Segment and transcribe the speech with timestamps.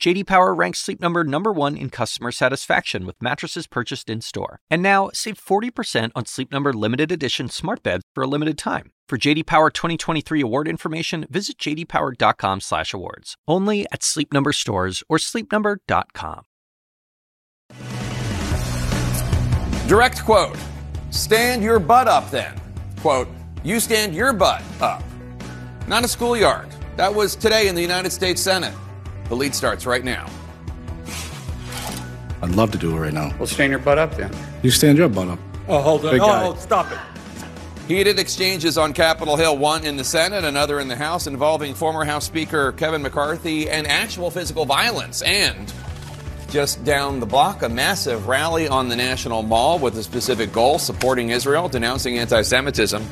[0.00, 4.60] JD Power ranks Sleep Number number 1 in customer satisfaction with mattresses purchased in-store.
[4.70, 8.92] And now, save 40% on Sleep Number limited edition smart beds for a limited time.
[9.08, 13.36] For JD Power 2023 award information, visit jdpower.com/awards.
[13.48, 16.42] Only at Sleep Number stores or sleepnumber.com.
[19.88, 20.56] Direct quote
[21.10, 22.54] Stand your butt up then.
[23.00, 23.28] Quote,
[23.64, 25.02] you stand your butt up.
[25.88, 26.68] Not a schoolyard.
[26.96, 28.74] That was today in the United States Senate.
[29.28, 30.28] The lead starts right now.
[32.40, 33.34] I'd love to do it right now.
[33.38, 34.32] Well, stand your butt up then.
[34.62, 35.38] You stand your butt up.
[35.66, 36.12] Oh, hold on.
[36.12, 36.46] Big oh, guy.
[36.46, 36.98] Oh, stop it.
[37.88, 42.04] Heated exchanges on Capitol Hill, one in the Senate, another in the House, involving former
[42.04, 45.22] House Speaker Kevin McCarthy and actual physical violence.
[45.22, 45.72] And
[46.50, 50.78] just down the block, a massive rally on the National Mall with a specific goal
[50.78, 53.02] supporting Israel, denouncing anti Semitism.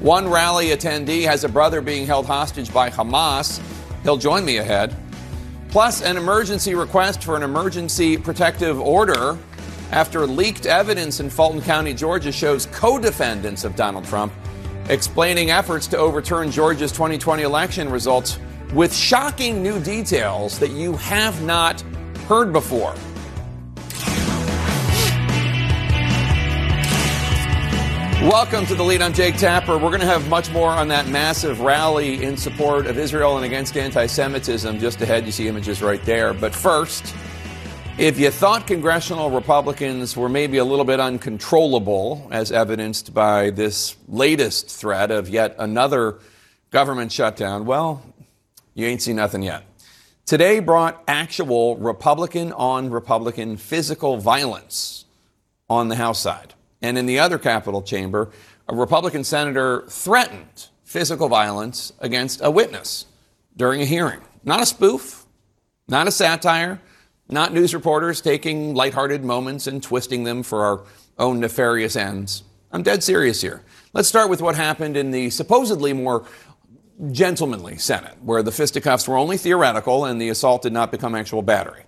[0.00, 3.60] One rally attendee has a brother being held hostage by Hamas.
[4.02, 4.94] He'll join me ahead.
[5.76, 9.36] Plus, an emergency request for an emergency protective order
[9.90, 14.32] after leaked evidence in Fulton County, Georgia shows co defendants of Donald Trump
[14.88, 18.38] explaining efforts to overturn Georgia's 2020 election results
[18.72, 21.82] with shocking new details that you have not
[22.26, 22.94] heard before.
[28.22, 29.02] Welcome to the lead.
[29.02, 29.74] I'm Jake Tapper.
[29.74, 33.44] We're going to have much more on that massive rally in support of Israel and
[33.44, 34.78] against anti Semitism.
[34.78, 36.32] Just ahead, you see images right there.
[36.32, 37.14] But first,
[37.98, 43.96] if you thought congressional Republicans were maybe a little bit uncontrollable, as evidenced by this
[44.08, 46.18] latest threat of yet another
[46.70, 48.02] government shutdown, well,
[48.72, 49.62] you ain't seen nothing yet.
[50.24, 55.04] Today brought actual Republican on Republican physical violence
[55.68, 56.54] on the House side.
[56.86, 58.30] And in the other Capitol chamber,
[58.68, 63.06] a Republican senator threatened physical violence against a witness
[63.56, 64.20] during a hearing.
[64.44, 65.26] Not a spoof,
[65.88, 66.80] not a satire,
[67.28, 70.84] not news reporters taking lighthearted moments and twisting them for our
[71.18, 72.44] own nefarious ends.
[72.70, 73.64] I'm dead serious here.
[73.92, 76.24] Let's start with what happened in the supposedly more
[77.10, 81.42] gentlemanly Senate, where the fisticuffs were only theoretical and the assault did not become actual
[81.42, 81.82] battery.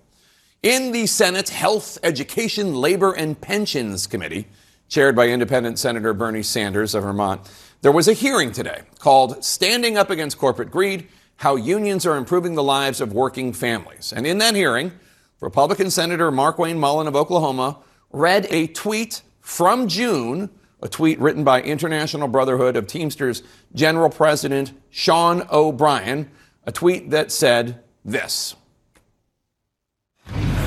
[0.64, 4.48] In the Senate Health, Education, Labor, and Pensions Committee,
[4.88, 7.40] chaired by independent Senator Bernie Sanders of Vermont,
[7.82, 11.06] there was a hearing today called Standing Up Against Corporate Greed
[11.36, 14.12] How Unions Are Improving the Lives of Working Families.
[14.14, 14.92] And in that hearing,
[15.40, 17.78] Republican Senator Markwayne Mullin of Oklahoma
[18.10, 20.50] read a tweet from June,
[20.82, 23.42] a tweet written by International Brotherhood of Teamsters
[23.74, 26.30] General President Sean O'Brien,
[26.64, 28.56] a tweet that said this.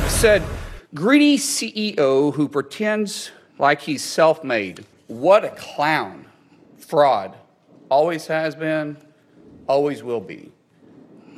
[0.07, 0.43] Said,
[0.93, 3.31] greedy CEO who pretends
[3.61, 4.83] like he's self made.
[5.07, 6.25] What a clown.
[6.79, 7.35] Fraud.
[7.89, 8.97] Always has been,
[9.67, 10.51] always will be.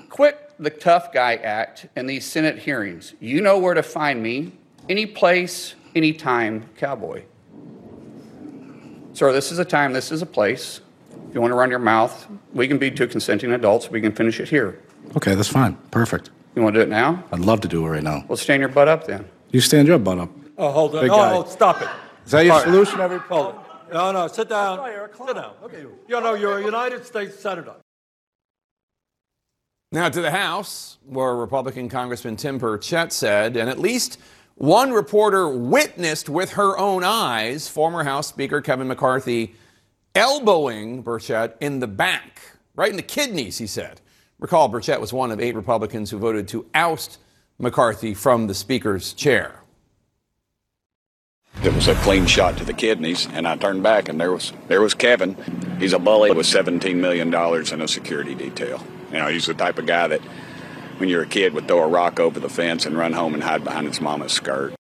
[0.10, 3.14] Quit the tough guy act in these Senate hearings.
[3.20, 4.54] You know where to find me,
[4.88, 7.24] any place, anytime, cowboy.
[9.14, 10.80] Sir, this is a time, this is a place.
[11.30, 13.90] If you want to run your mouth, we can be two consenting adults.
[13.90, 14.80] We can finish it here.
[15.18, 15.76] Okay, that's fine.
[15.90, 16.30] Perfect.
[16.56, 17.24] You want to do it now?
[17.32, 18.24] I'd love to do it right now.
[18.28, 19.26] Well, stand your butt up then.
[19.52, 20.30] You stand your butt up.
[20.60, 21.02] Oh, hold on.
[21.02, 21.36] Big Oh, guy.
[21.36, 21.88] oh, stop it.
[22.26, 22.66] Is that your All right.
[22.66, 23.94] solution, every Hold it.
[23.94, 24.80] No, no, sit down.
[25.16, 25.54] Sit down.
[25.64, 25.86] Okay.
[26.08, 27.76] You know, you're a United States Senator.
[29.92, 34.20] Now to the House, where Republican Congressman Tim Burchett said, and at least
[34.56, 39.54] one reporter witnessed with her own eyes former House Speaker Kevin McCarthy
[40.16, 42.42] elbowing Burchett in the back,
[42.76, 44.02] right in the kidneys, he said.
[44.40, 47.20] Recall, Burchett was one of eight Republicans who voted to oust
[47.60, 49.63] McCarthy from the Speaker's chair.
[51.62, 54.52] It was a clean shot to the kidneys, and I turned back, and there was
[54.68, 55.38] there was Kevin.
[55.80, 58.84] He's a bully with 17 million dollars in a security detail.
[59.12, 60.22] You know, he's the type of guy that,
[60.98, 63.44] when you're a kid, would throw a rock over the fence and run home and
[63.44, 64.74] hide behind his mama's skirt.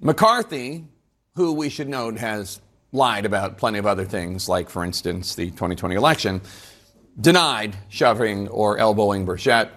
[0.00, 0.84] McCarthy,
[1.34, 2.60] who we should note has
[2.92, 6.40] lied about plenty of other things, like, for instance, the 2020 election,
[7.20, 9.70] denied shoving or elbowing Burchett.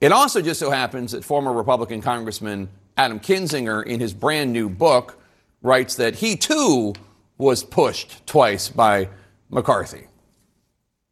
[0.00, 4.68] It also just so happens that former Republican Congressman Adam Kinzinger, in his brand new
[4.68, 5.18] book,
[5.66, 6.94] writes that he too
[7.36, 9.08] was pushed twice by
[9.50, 10.06] McCarthy.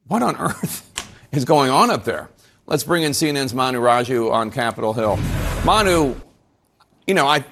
[0.06, 2.30] What on earth is going on up there?
[2.66, 5.18] Let's bring in CNN's Manu Raju on Capitol Hill.
[5.66, 6.14] Manu,
[7.06, 7.44] you know, I,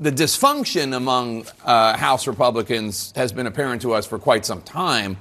[0.00, 5.16] the dysfunction among uh, House Republicans has been apparent to us for quite some time.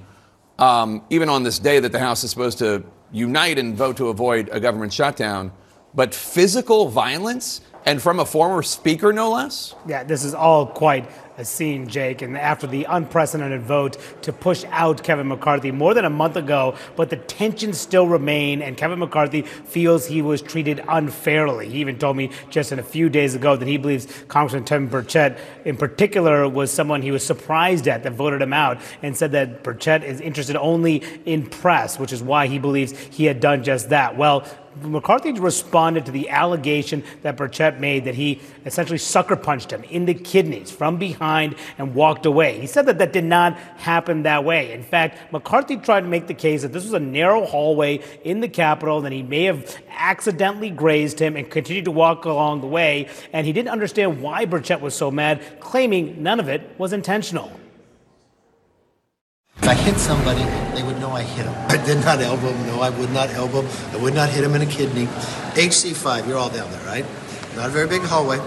[0.59, 4.09] Um, even on this day that the House is supposed to unite and vote to
[4.09, 5.51] avoid a government shutdown,
[5.93, 9.75] but physical violence and from a former speaker, no less?
[9.87, 12.21] Yeah, this is all quite a scene, Jake.
[12.21, 16.75] And after the unprecedented vote to push out Kevin McCarthy more than a month ago,
[16.95, 21.69] but the tensions still remain, and Kevin McCarthy feels he was treated unfairly.
[21.69, 24.89] He even told me just in a few days ago that he believes Congressman Tim
[24.89, 29.31] Burchett, in particular, was someone he was surprised at that voted him out, and said
[29.31, 33.63] that Burchett is interested only in press, which is why he believes he had done
[33.63, 34.17] just that.
[34.17, 34.45] Well,
[34.81, 40.05] McCarthy responded to the allegation that Burchett made that he essentially sucker punched him in
[40.05, 42.59] the kidneys from behind and walked away.
[42.59, 44.71] He said that that did not happen that way.
[44.71, 48.39] In fact, McCarthy tried to make the case that this was a narrow hallway in
[48.39, 52.61] the Capitol, and that he may have accidentally grazed him and continued to walk along
[52.61, 53.07] the way.
[53.33, 57.51] And he didn't understand why Burchett was so mad, claiming none of it was intentional.
[59.61, 60.43] If I hit somebody,
[60.75, 61.65] they would know I hit them.
[61.69, 62.65] I did not elbow them.
[62.65, 63.63] No, I would not elbow.
[63.91, 65.05] I would not hit him in a kidney.
[65.53, 67.05] HC5, you're all down there, right?
[67.55, 68.39] Not a very big hallway.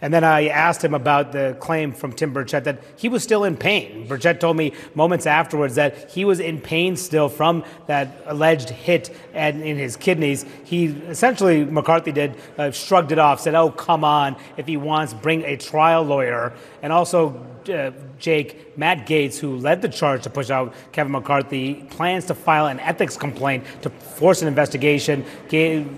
[0.00, 3.42] And then I asked him about the claim from Tim Burchett that he was still
[3.42, 4.06] in pain.
[4.06, 9.12] Burchett told me moments afterwards that he was in pain still from that alleged hit
[9.34, 10.46] and in his kidneys.
[10.62, 15.14] He essentially, McCarthy did, uh, shrugged it off, said, oh, come on, if he wants,
[15.14, 16.52] bring a trial lawyer.
[16.80, 21.74] And also, uh, Jake, Matt Gaetz, who led the charge to push out Kevin McCarthy,
[21.90, 25.24] plans to file an ethics complaint to force an investigation.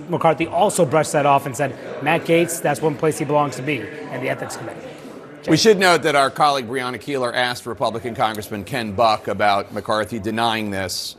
[0.08, 3.62] McCarthy also brushed that off and said, Matt Gaetz, that's one place he belongs to
[3.62, 4.80] be, in the ethics committee.
[5.48, 10.18] We should note that our colleague Brianna Keilar asked Republican Congressman Ken Buck about McCarthy
[10.18, 11.16] denying this.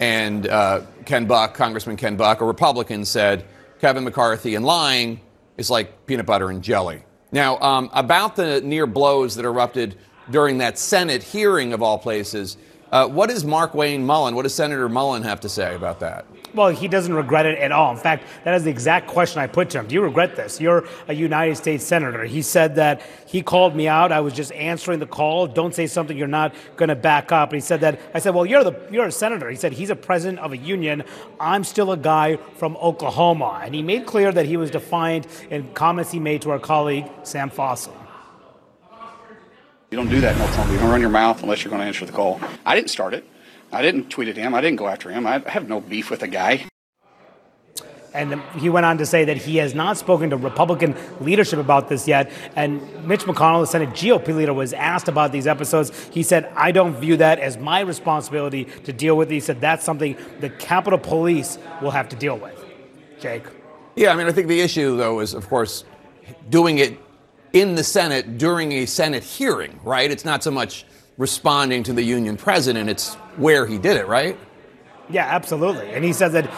[0.00, 3.44] And uh, Ken Buck, Congressman Ken Buck, a Republican, said
[3.80, 5.20] Kevin McCarthy and lying
[5.56, 7.02] is like peanut butter and jelly.
[7.30, 9.96] Now, um, about the near blows that erupted
[10.30, 12.56] during that Senate hearing of all places,
[12.90, 16.24] uh, what does Markwayne Mullin, what does Senator Mullin have to say about that?
[16.54, 17.92] Well, he doesn't regret it at all.
[17.92, 19.86] In fact, that is the exact question I put to him.
[19.86, 20.60] Do you regret this?
[20.60, 22.24] You're a United States Senator.
[22.24, 24.12] He said that he called me out.
[24.12, 25.46] I was just answering the call.
[25.46, 27.50] Don't say something you're not going to back up.
[27.50, 29.50] And he said that, I said, well, you're, the, you're a senator.
[29.50, 31.04] He said, he's a president of a union.
[31.38, 33.60] I'm still a guy from Oklahoma.
[33.62, 37.04] And he made clear that he was defiant in comments he made to our colleague,
[37.24, 37.97] Sam Fossum.
[39.90, 40.72] You don't do that in Oklahoma.
[40.72, 42.40] You don't run your mouth unless you're going to answer the call.
[42.66, 43.24] I didn't start it.
[43.72, 44.54] I didn't tweet at him.
[44.54, 45.26] I didn't go after him.
[45.26, 46.66] I have no beef with the guy.
[48.14, 51.88] And he went on to say that he has not spoken to Republican leadership about
[51.88, 52.30] this yet.
[52.56, 55.92] And Mitch McConnell, the Senate GOP leader, was asked about these episodes.
[56.08, 59.30] He said, I don't view that as my responsibility to deal with.
[59.30, 62.62] He said, that's something the Capitol Police will have to deal with.
[63.20, 63.44] Jake.
[63.94, 65.84] Yeah, I mean, I think the issue, though, is, of course,
[66.48, 66.98] doing it
[67.52, 70.10] in the Senate during a Senate hearing, right?
[70.10, 70.84] It's not so much
[71.16, 74.38] responding to the union president, it's where he did it, right?
[75.10, 75.90] Yeah, absolutely.
[75.90, 76.50] And he says that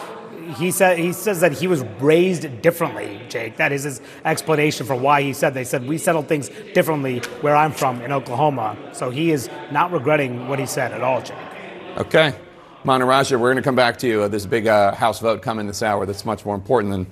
[0.57, 3.57] he said he says that he was raised differently, Jake.
[3.57, 7.55] That is his explanation for why he said they said we settled things differently where
[7.55, 8.77] I'm from in Oklahoma.
[8.93, 11.37] So he is not regretting what he said at all, Jake.
[11.97, 12.35] Okay.
[12.83, 14.27] Manu Raju, we're going to come back to you.
[14.27, 17.07] There's a big uh, House vote coming this hour that's much more important than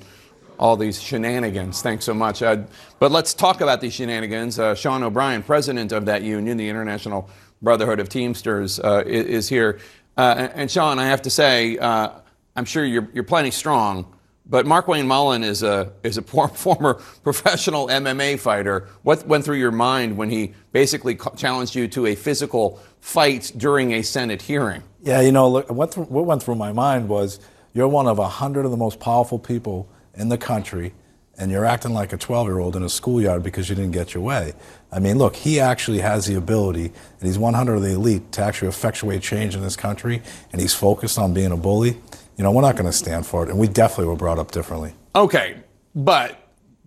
[0.60, 1.82] all these shenanigans.
[1.82, 2.44] Thanks so much.
[2.44, 2.64] Uh,
[3.00, 4.60] but let's talk about these shenanigans.
[4.60, 7.30] Uh, Sean O'Brien, president of that union, the International
[7.62, 9.80] Brotherhood of Teamsters, uh, is, here.
[10.18, 12.10] Uh, and Sean, I have to say, uh,
[12.58, 14.14] I'm sure you're, you're plenty strong.
[14.46, 18.88] But Markwayne Mullin is a is a former professional MMA fighter.
[19.04, 23.94] What went through your mind when he basically challenged you to a physical fight during
[23.94, 24.82] a Senate hearing?
[25.04, 27.40] Yeah, you know, look, what, what went through my mind was
[27.74, 29.88] you're one of a hundred of the most powerful people
[30.20, 30.94] in the country
[31.40, 34.14] and you're acting like a 12 year old in a schoolyard because you didn't get
[34.14, 34.54] your way.
[34.92, 38.44] I mean, look, he actually has the ability, and he's 100 of the elite, to
[38.44, 40.22] actually effectuate change in this country,
[40.52, 41.98] and he's focused on being a bully.
[42.36, 44.52] You know, we're not going to stand for it, and we definitely were brought up
[44.52, 44.94] differently.
[45.16, 45.58] Okay,
[45.96, 46.38] but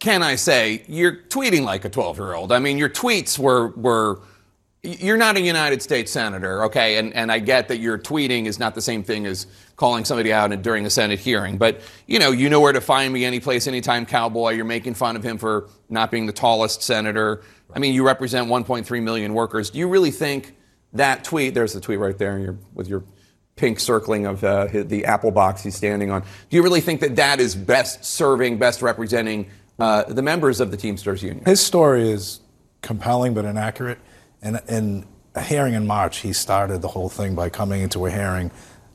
[0.01, 2.53] can I say you're tweeting like a 12 year old?
[2.53, 4.21] I mean, your tweets were were
[4.83, 6.97] you're not a United States senator, okay?
[6.97, 9.47] And, and I get that your tweeting is not the same thing as
[9.77, 11.57] calling somebody out during a Senate hearing.
[11.57, 14.51] But, you know, you know where to find me anyplace, anytime, cowboy.
[14.51, 17.43] You're making fun of him for not being the tallest senator.
[17.73, 19.71] I mean, you represent 1.3 million workers.
[19.71, 20.57] Do you really think
[20.95, 23.05] that tweet, there's the tweet right there with your
[23.55, 26.23] pink circling of uh, the apple box he's standing on.
[26.23, 29.49] Do you really think that that is best serving, best representing
[29.79, 31.45] uh, the members of the Teamsters Union?
[31.45, 32.41] His story is
[32.81, 33.99] compelling but inaccurate.
[34.43, 38.11] And in a hearing in March, he started the whole thing by coming into a
[38.11, 38.51] hearing,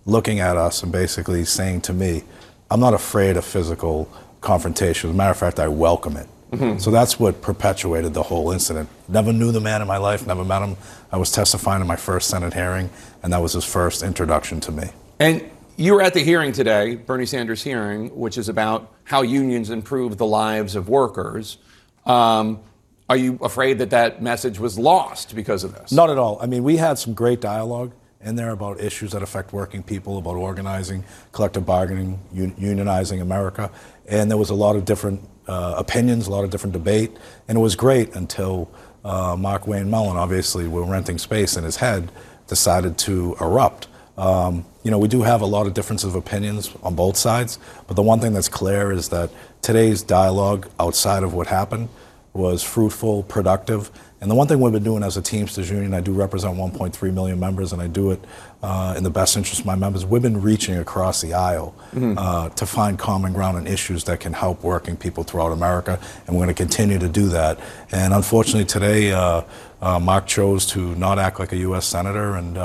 [0.05, 2.23] looking at us, and basically saying to me,
[2.69, 4.11] I'm not afraid of physical
[4.41, 5.09] confrontation.
[5.09, 6.27] As a matter of fact, I welcome it.
[6.51, 6.79] Mm-hmm.
[6.79, 8.89] So that's what perpetuated the whole incident.
[9.07, 10.77] Never knew the man in my life, never met him.
[11.11, 12.89] I was testifying in my first Senate hearing,
[13.23, 14.89] and that was his first introduction to me.
[15.19, 15.43] And
[15.79, 20.17] You were at the hearing today, Bernie Sanders' hearing, which is about how unions improve
[20.17, 21.59] the lives of workers.
[22.03, 22.61] Um,
[23.09, 25.91] are you afraid that that message was lost because of this?
[25.91, 26.39] Not at all.
[26.41, 30.17] I mean, we had some great dialogue in there about issues that affect working people,
[30.17, 33.71] about organizing, collective bargaining, un- unionizing America.
[34.07, 37.15] And there was a lot of different uh, opinions, a lot of different debate.
[37.47, 38.69] And it was great until
[39.05, 42.11] uh, Markwayne Mullin, obviously, we're renting space in his head,
[42.47, 43.87] decided to erupt.
[44.17, 47.59] Um, you know, we do have a lot of differences of opinions on both sides,
[47.85, 49.29] but the one thing that's clear is that
[49.61, 51.87] today's dialogue outside of what happened
[52.37, 53.91] was fruitful, productive.
[54.19, 57.13] And the one thing we've been doing as a Teamsters union, I do represent 1.3
[57.13, 58.19] million members, and I do it
[58.63, 60.05] uh, in the best interest of my members.
[60.05, 62.17] We've been reaching across the aisle mm-hmm.
[62.17, 66.35] uh, to find common ground on issues that can help working people throughout America, and
[66.35, 67.59] we're going to continue to do that.
[67.91, 69.43] And unfortunately, today, uh,
[69.79, 71.85] uh Mark chose to not act like a U.S.
[71.85, 72.57] senator and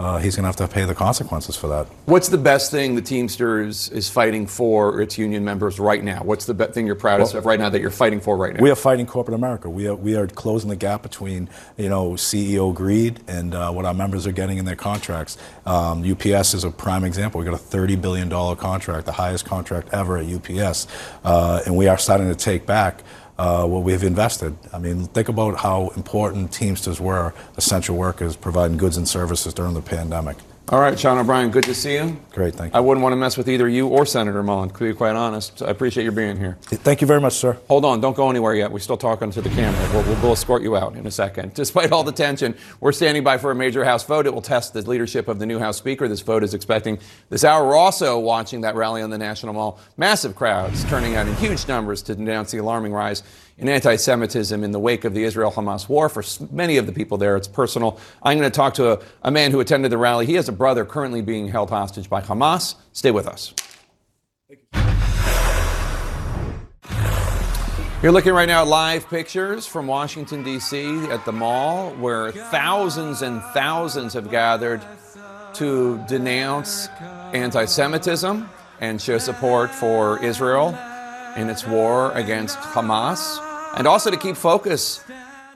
[0.00, 1.86] uh, he's going to have to pay the consequences for that.
[2.06, 6.22] What's the best thing the Teamsters is fighting for its union members right now?
[6.22, 8.54] What's the best thing you're proudest well, of right now that you're fighting for right
[8.54, 8.62] now?
[8.62, 9.68] We are fighting corporate America.
[9.68, 13.84] We are, we are closing the gap between you know CEO greed and uh, what
[13.84, 15.36] our members are getting in their contracts.
[15.66, 17.38] Um, UPS is a prime example.
[17.38, 20.86] We got a $30 billion contract, the highest contract ever at UPS,
[21.24, 23.02] uh, and we are starting to take back
[23.40, 24.54] uh, what we've invested.
[24.70, 29.72] I mean, think about how important Teamsters were, essential workers providing goods and services during
[29.72, 30.36] the pandemic.
[30.70, 32.16] All right, Sean O'Brien, good to see you.
[32.30, 32.78] Great, thank you.
[32.78, 35.62] I wouldn't want to mess with either you or Senator Mullin, to be quite honest.
[35.62, 36.58] I appreciate you being here.
[36.60, 37.58] Thank you very much, sir.
[37.66, 38.70] Hold on, don't go anywhere yet.
[38.70, 39.80] We're still talking to the camera.
[39.92, 41.54] We'll, we'll, we'll escort you out in a second.
[41.54, 44.26] Despite all the tension, we're standing by for a major House vote.
[44.26, 46.06] It will test the leadership of the new House Speaker.
[46.06, 47.00] This vote is expecting
[47.30, 47.66] this hour.
[47.66, 49.80] We're also watching that rally on the National Mall.
[49.96, 53.24] Massive crowds turning out in huge numbers to denounce the alarming rise
[53.60, 56.08] in anti Semitism in the wake of the Israel Hamas war.
[56.08, 58.00] For many of the people there, it's personal.
[58.22, 60.26] I'm going to talk to a, a man who attended the rally.
[60.26, 62.74] He has a brother currently being held hostage by Hamas.
[62.92, 63.54] Stay with us.
[68.02, 73.20] You're looking right now at live pictures from Washington, D.C., at the mall, where thousands
[73.20, 74.80] and thousands have gathered
[75.54, 76.88] to denounce
[77.34, 78.48] anti Semitism
[78.80, 80.70] and show support for Israel
[81.36, 85.02] in its war against Hamas and also to keep focus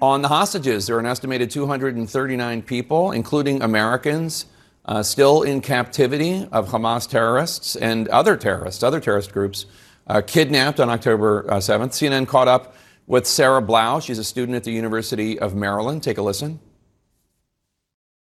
[0.00, 0.86] on the hostages.
[0.86, 4.46] There are an estimated 239 people, including Americans,
[4.84, 9.66] uh, still in captivity of Hamas terrorists and other terrorists, other terrorist groups,
[10.06, 11.90] uh, kidnapped on October uh, 7th.
[11.90, 12.74] CNN caught up
[13.06, 14.00] with Sarah Blau.
[14.00, 16.02] She's a student at the University of Maryland.
[16.02, 16.60] Take a listen.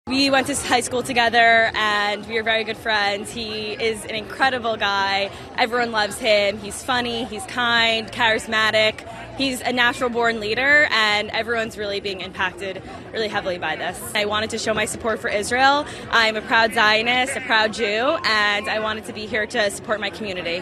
[0.07, 3.31] We went to high school together and we are very good friends.
[3.31, 5.31] He is an incredible guy.
[5.57, 6.59] Everyone loves him.
[6.59, 9.01] He's funny, he's kind, charismatic.
[9.35, 12.83] He's a natural born leader and everyone's really being impacted
[13.13, 13.99] really heavily by this.
[14.13, 15.87] I wanted to show my support for Israel.
[16.11, 19.99] I'm a proud Zionist, a proud Jew, and I wanted to be here to support
[19.99, 20.61] my community.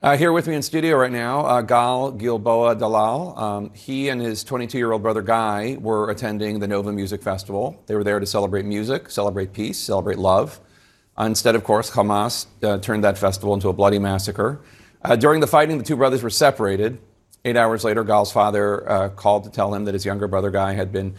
[0.00, 3.36] Uh, here with me in studio right now, uh, Gal Gilboa Dalal.
[3.36, 7.82] Um, he and his 22 year old brother Guy were attending the Nova Music Festival.
[7.86, 10.60] They were there to celebrate music, celebrate peace, celebrate love.
[11.18, 14.60] Uh, instead, of course, Hamas uh, turned that festival into a bloody massacre.
[15.02, 17.00] Uh, during the fighting, the two brothers were separated.
[17.44, 20.92] Eight hours later, Gal's father called to tell him that his younger brother Guy had
[20.92, 21.16] been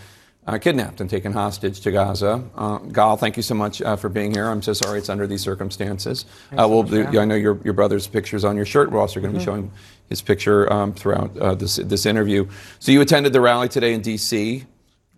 [0.49, 2.43] uh, kidnapped and taken hostage to Gaza.
[2.55, 4.47] Uh, Gal, thank you so much uh, for being here.
[4.47, 6.25] I'm so sorry it's under these circumstances.
[6.57, 8.91] Uh, we'll do, I know your, your brother's picture's on your shirt.
[8.91, 9.45] We're also going to mm-hmm.
[9.45, 9.71] be showing
[10.09, 12.47] his picture um, throughout uh, this, this interview.
[12.79, 14.65] So you attended the rally today in D.C.,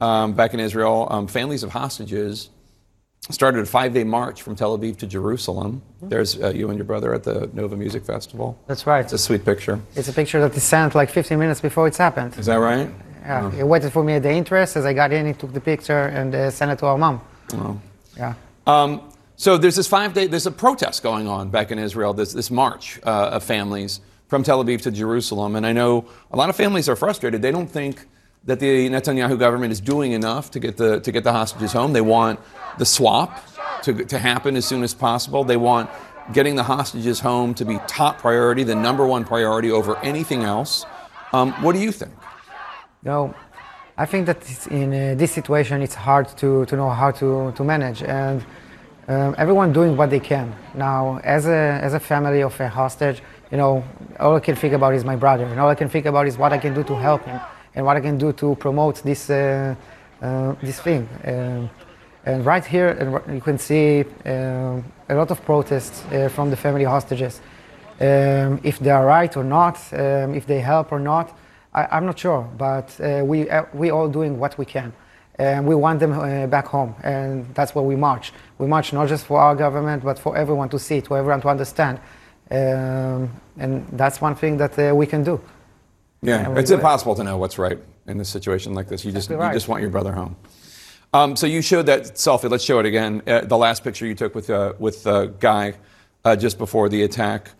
[0.01, 1.07] um, back in Israel.
[1.09, 2.49] Um, families of hostages
[3.29, 5.81] started a five-day march from Tel Aviv to Jerusalem.
[5.97, 6.09] Mm-hmm.
[6.09, 8.59] There's uh, you and your brother at the Nova Music Festival.
[8.67, 9.01] That's right.
[9.01, 9.79] It's a sweet picture.
[9.95, 12.35] It's a picture that is sent like 15 minutes before it's happened.
[12.37, 12.89] Is that right?
[13.21, 13.49] Yeah, oh.
[13.49, 14.75] he waited for me at the entrance.
[14.75, 17.21] As I got in, he took the picture and uh, sent it to our mom.
[17.53, 17.79] Oh.
[18.17, 18.33] Yeah.
[18.67, 19.01] Um,
[19.35, 22.51] so there's this five day, there's a protest going on back in Israel, this, this
[22.51, 25.55] march uh, of families from Tel Aviv to Jerusalem.
[25.55, 27.41] And I know a lot of families are frustrated.
[27.41, 28.05] They don't think
[28.45, 31.93] that the Netanyahu government is doing enough to get the, to get the hostages home.
[31.93, 32.39] They want
[32.77, 33.43] the swap
[33.83, 35.43] to, to happen as soon as possible.
[35.43, 35.89] They want
[36.33, 40.85] getting the hostages home to be top priority, the number one priority over anything else.
[41.33, 42.13] Um, what do you think?
[43.03, 43.33] No,
[43.97, 47.63] I think that in uh, this situation it's hard to, to know how to, to
[47.63, 48.45] manage and
[49.07, 50.55] um, everyone doing what they can.
[50.75, 53.83] Now, as a, as a family of a hostage, you know,
[54.19, 56.37] all I can think about is my brother and all I can think about is
[56.37, 57.39] what I can do to help him
[57.73, 59.73] and what I can do to promote this, uh,
[60.21, 61.09] uh, this thing.
[61.25, 61.69] Um,
[62.23, 66.83] and right here, you can see um, a lot of protests uh, from the family
[66.83, 67.41] hostages.
[67.99, 71.35] Um, if they are right or not, um, if they help or not.
[71.73, 74.93] I, am not sure, but uh, we, uh, we all doing what we can.
[75.35, 76.93] and we want them uh, back home.
[77.03, 78.33] And that's why we march.
[78.57, 81.49] We march not just for our government, but for everyone to see, to everyone to
[81.49, 81.99] understand.
[82.51, 85.39] Um, and that's one thing that uh, we can do.
[86.21, 86.77] Yeah, it's do it.
[86.77, 89.05] impossible to know what's right in a situation like this.
[89.05, 89.47] You just right.
[89.47, 90.35] you just want your brother home.
[91.13, 92.49] Um, so you showed that selfie.
[92.49, 93.21] Let's show it again.
[93.25, 95.73] Uh, the last picture you took with uh, with uh, Guy
[96.23, 97.51] uh, just before the attack.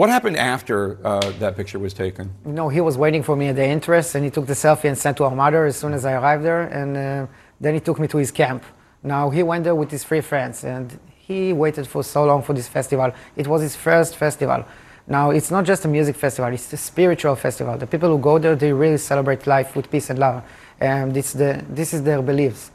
[0.00, 2.30] What happened after uh, that picture was taken?
[2.46, 4.96] No, he was waiting for me at the entrance, and he took the selfie and
[4.96, 6.62] sent to our mother as soon as I arrived there.
[6.62, 7.26] And uh,
[7.60, 8.64] then he took me to his camp.
[9.02, 12.54] Now he went there with his three friends, and he waited for so long for
[12.54, 13.12] this festival.
[13.36, 14.64] It was his first festival.
[15.06, 17.76] Now it's not just a music festival; it's a spiritual festival.
[17.76, 20.42] The people who go there, they really celebrate life with peace and love,
[20.80, 22.70] and this the this is their beliefs.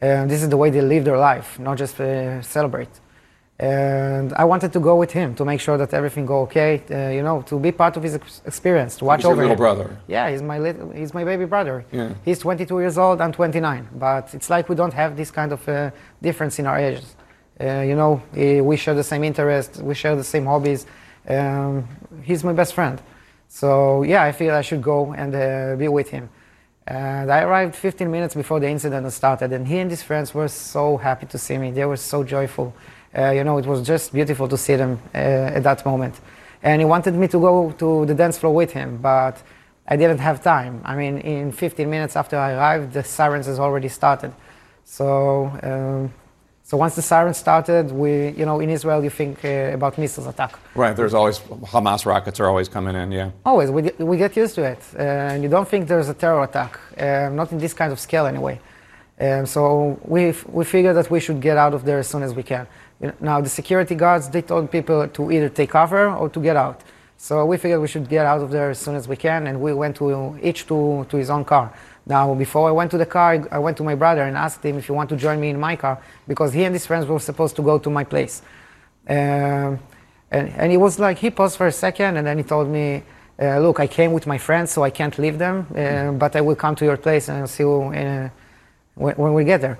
[0.00, 2.90] And this is the way they live their life, not just uh, celebrate.
[3.58, 6.82] And I wanted to go with him to make sure that everything go okay.
[6.90, 9.42] Uh, you know, to be part of his ex- experience, to watch He's your over
[9.42, 9.58] little him.
[9.58, 9.96] brother.
[10.08, 11.84] Yeah, he's my little, he's my baby brother.
[11.92, 12.14] Yeah.
[12.24, 13.20] He's 22 years old.
[13.20, 13.88] I'm 29.
[13.94, 17.14] But it's like we don't have this kind of uh, difference in our ages.
[17.60, 19.78] Uh, you know, we share the same interests.
[19.78, 20.86] We share the same hobbies.
[21.28, 21.86] Um,
[22.22, 23.00] he's my best friend.
[23.48, 26.28] So yeah, I feel I should go and uh, be with him.
[26.88, 30.48] And I arrived 15 minutes before the incident started, and he and his friends were
[30.48, 31.70] so happy to see me.
[31.70, 32.74] They were so joyful.
[33.16, 35.18] Uh, you know, it was just beautiful to see them uh,
[35.58, 36.14] at that moment.
[36.62, 39.42] And he wanted me to go to the dance floor with him, but
[39.86, 40.80] I didn't have time.
[40.84, 44.32] I mean, in 15 minutes after I arrived, the sirens has already started.
[44.84, 46.12] So, um,
[46.62, 50.26] so once the sirens started, we, you know, in Israel, you think uh, about missiles
[50.26, 50.58] attack.
[50.74, 50.96] Right.
[50.96, 53.12] There's always Hamas rockets are always coming in.
[53.12, 53.30] Yeah.
[53.44, 54.82] Always, we get, we get used to it.
[54.98, 58.00] Uh, and you don't think there's a terror attack, uh, not in this kind of
[58.00, 58.58] scale anyway.
[59.20, 62.34] Um, so we, we figured that we should get out of there as soon as
[62.34, 62.66] we can.
[63.20, 66.82] Now, the security guards, they told people to either take cover or to get out.
[67.16, 69.60] So we figured we should get out of there as soon as we can, and
[69.60, 71.72] we went to each to, to his own car.
[72.06, 74.78] Now, before I went to the car, I- went to my brother and asked him
[74.78, 75.98] if he want to join me in my car,
[76.28, 78.42] because he and his friends were supposed to go to my place.
[79.08, 79.78] Um,
[80.30, 83.02] and, and he was like, he paused for a second and then he told me,
[83.40, 86.40] uh, look, I came with my friends, so I can't leave them, uh, but I
[86.40, 88.30] will come to your place and I'll see you in,
[88.94, 89.78] when, when we get there.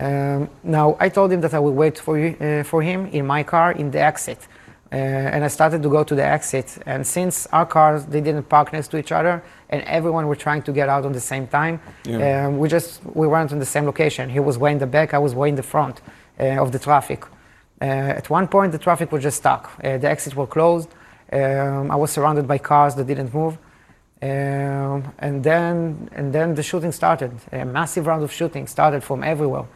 [0.00, 3.26] Um, now, I told him that I will wait for, you, uh, for him in
[3.26, 4.48] my car in the exit.
[4.92, 6.78] Uh, and I started to go to the exit.
[6.86, 10.62] And since our cars, they didn't park next to each other, and everyone were trying
[10.62, 12.46] to get out at the same time, Yeah.
[12.46, 14.28] um, we just we weren't in the same location.
[14.30, 16.00] He was way in the back, I was way in the front
[16.40, 17.24] uh, of the traffic.
[17.80, 17.84] Uh,
[18.20, 19.70] at one point, the traffic was just stuck.
[19.84, 20.88] Uh, the exits were closed.
[21.32, 23.58] Um, I was surrounded by cars that didn't move.
[24.22, 27.30] Um, and then and then the shooting started.
[27.52, 29.66] A massive round of shooting started from everywhere.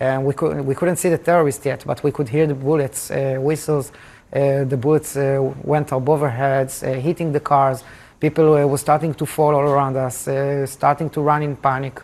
[0.00, 3.10] And we, could, we couldn't see the terrorists yet, but we could hear the bullets,
[3.10, 3.92] uh, whistles.
[4.32, 7.84] Uh, the bullets uh, went above our heads, hitting the cars.
[8.18, 10.28] People were starting to fall all around us,
[10.70, 12.00] starting to run in panic.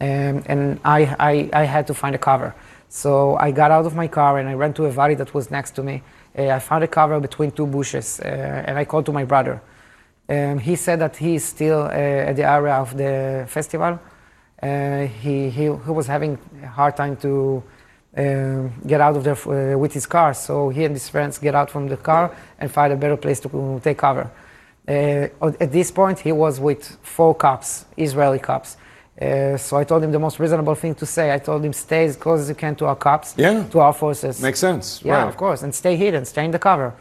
[0.00, 2.54] Um, and I, I, I had to find a cover.
[2.88, 5.50] So I got out of my car and I ran to a valley that was
[5.50, 6.02] next to me.
[6.36, 9.60] Uh, I found a cover between two bushes uh, and I called to my brother.
[10.28, 13.98] Um, he said that he is still uh, at the area of the festival.
[14.62, 17.62] Uh, he, he, he was having a hard time to
[18.16, 21.38] um, get out of there f- uh, with his car, so he and his friends
[21.38, 24.28] get out from the car and find a better place to take cover.
[24.88, 25.28] Uh,
[25.60, 28.76] at this point, he was with four cops, Israeli cops.
[29.20, 31.32] Uh, so I told him the most reasonable thing to say.
[31.32, 33.64] I told him, stay as close as you can to our cops, Yeah.
[33.70, 34.40] to our forces.
[34.40, 35.02] Makes sense.
[35.04, 35.28] Yeah, right.
[35.28, 36.94] of course, and stay hidden, stay in the cover.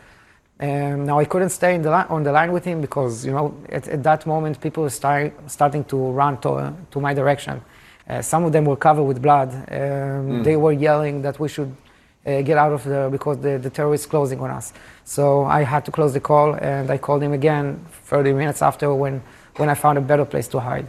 [0.59, 3.53] Um, now I couldn't stay in the on the line with him because you know
[3.69, 7.61] at, at that moment people were start, starting to run to, to my direction.
[8.09, 9.49] Uh, some of them were covered with blood.
[9.53, 9.67] Um,
[10.27, 10.43] Mm.
[10.43, 11.71] They were yelling that we should
[12.25, 14.73] uh, get out of there because the, the terrorists closing on us.
[15.03, 18.93] So I had to close the call and I called him again 30 minutes after
[18.95, 19.21] when,
[19.57, 20.87] when I found a better place to hide.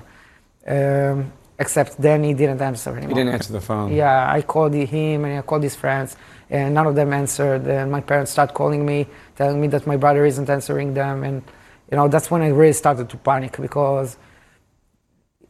[0.67, 3.09] Um, except then he didn't answer anymore.
[3.09, 3.93] He didn't answer the phone.
[3.93, 6.17] Yeah, I called him and I called his friends,
[6.51, 7.67] and none of them answered.
[7.67, 9.07] And my parents started calling me,
[9.37, 11.43] telling me that my brother isn't answering them, and
[11.91, 14.17] you know that's when I really started to panic because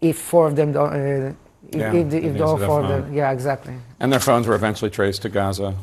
[0.00, 1.32] if four of them don't, uh,
[1.70, 3.74] if, Yeah, if, if all four of them, yeah, exactly.
[4.00, 5.74] And their phones were eventually traced to Gaza.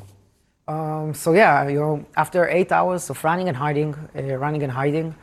[0.68, 4.72] Um, so yeah, you know, after eight hours of running and hiding, uh, running and
[4.72, 5.16] hiding,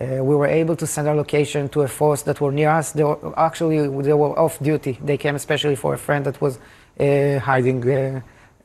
[0.00, 2.92] uh, we were able to send our location to a force that were near us.
[2.92, 4.98] They were, actually, they were off duty.
[5.02, 6.58] They came especially for a friend that was
[7.00, 8.20] uh, hiding uh,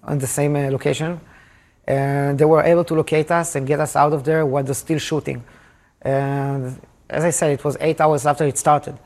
[0.07, 1.19] on the same uh, location.
[1.85, 4.73] And they were able to locate us and get us out of there while they're
[4.73, 5.43] still shooting.
[6.01, 8.97] And as I said, it was eight hours after it started.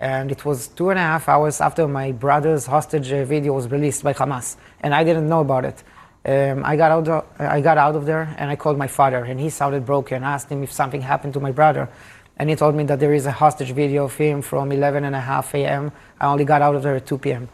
[0.00, 3.68] And it was two and a half hours after my brother's hostage uh, video was
[3.68, 4.56] released by Hamas.
[4.80, 5.82] And I didn't know about it.
[6.24, 9.24] Um, I, got out of, I got out of there and I called my father,
[9.24, 10.22] and he sounded broken.
[10.22, 11.88] Asked him if something happened to my brother.
[12.36, 15.16] And he told me that there is a hostage video of him from 11 and
[15.16, 15.90] a half a.m.
[16.20, 17.48] I only got out of there at 2 p.m.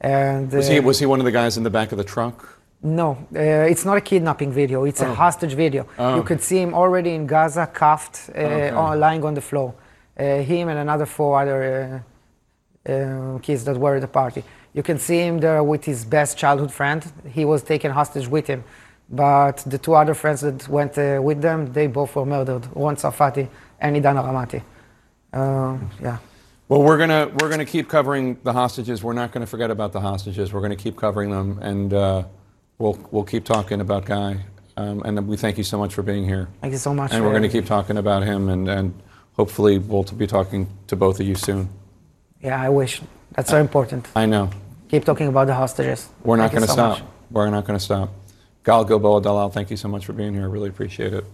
[0.00, 2.04] And Was he uh, was he one of the guys in the back of the
[2.04, 2.56] truck?
[2.82, 3.38] no, uh,
[3.72, 4.84] it's not a kidnapping video.
[4.84, 5.10] It's Oh.
[5.10, 5.84] a hostage video.
[5.98, 6.16] Oh.
[6.16, 8.70] You could see him already in Gaza, cuffed, uh, Okay.
[8.70, 9.74] on, lying on the floor.
[10.18, 12.02] Uh, him and another four other
[12.88, 14.42] uh, uh, kids that were at the party.
[14.72, 17.04] You can see him there with his best childhood friend.
[17.28, 18.64] He was taken hostage with him.
[19.10, 22.66] But the two other friends that went uh, with them, they both were murdered.
[22.74, 23.46] Ron Safati
[23.80, 24.62] and Idan Aramati.
[25.32, 26.16] Uh, yeah.
[26.70, 29.02] Well, we're gonna we're gonna keep covering the hostages.
[29.02, 30.52] We're not gonna forget about the hostages.
[30.52, 32.22] We're gonna keep covering them, and uh,
[32.78, 34.38] we'll we'll keep talking about Guy.
[34.76, 36.48] Um, and we thank you so much for being here.
[36.60, 37.12] Thank you so much.
[37.12, 39.02] And we're going to keep talking about him, and, and
[39.32, 41.68] hopefully we'll be talking to both of you soon.
[42.40, 43.02] Yeah, I wish.
[43.32, 44.08] That's so important.
[44.16, 44.48] I know.
[44.88, 46.08] Keep talking about the hostages.
[46.22, 46.98] We're not going to so stop.
[47.00, 47.08] much.
[47.30, 48.10] We're not going to stop.
[48.64, 50.44] Gal Gilboa Dalal, thank you so much for being here.
[50.44, 51.24] I really appreciate it.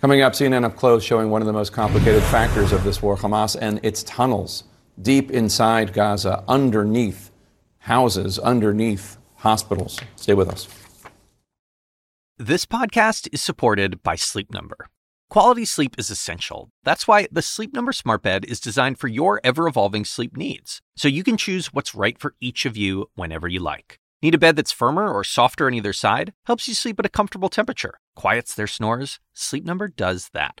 [0.00, 3.16] Coming up, CNN Up Close showing one of the most complicated factors of this war,
[3.16, 4.64] Hamas and its tunnels
[5.00, 7.30] deep inside Gaza, underneath
[7.78, 10.00] houses, underneath hospitals.
[10.16, 10.68] Stay with us.
[12.38, 14.88] This podcast is supported by Sleep Number.
[15.30, 16.68] Quality sleep is essential.
[16.84, 20.80] That's why the Sleep Number Smart Bed is designed for your ever evolving sleep needs,
[20.96, 23.98] so you can choose what's right for each of you whenever you like.
[24.22, 26.32] Need a bed that's firmer or softer on either side?
[26.46, 27.98] Helps you sleep at a comfortable temperature.
[28.14, 29.18] Quiets their snores?
[29.34, 30.60] Sleep Number does that.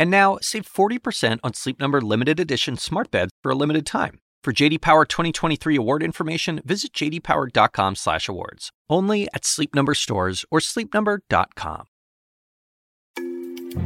[0.00, 4.18] And now, save 40% on Sleep Number limited edition smart beds for a limited time.
[4.42, 8.70] For JD Power 2023 award information, visit jdpower.com/awards.
[8.88, 11.84] Only at Sleep Number stores or sleepnumber.com.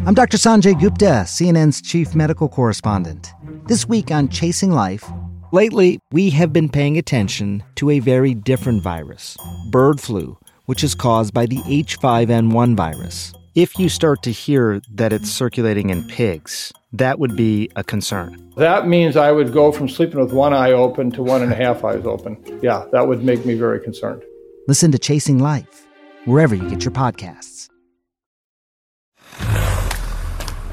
[0.06, 0.36] I'm Dr.
[0.36, 3.32] Sanjay Gupta, CNN's chief medical correspondent.
[3.66, 5.10] This week on Chasing Life,
[5.50, 9.36] lately we have been paying attention to a very different virus,
[9.72, 13.34] bird flu, which is caused by the H5N1 virus.
[13.54, 18.52] If you start to hear that it's circulating in pigs, that would be a concern.
[18.56, 21.54] That means I would go from sleeping with one eye open to one and a
[21.54, 22.36] half eyes open.
[22.60, 24.24] Yeah, that would make me very concerned.
[24.66, 25.86] Listen to Chasing Life,
[26.24, 27.68] wherever you get your podcasts.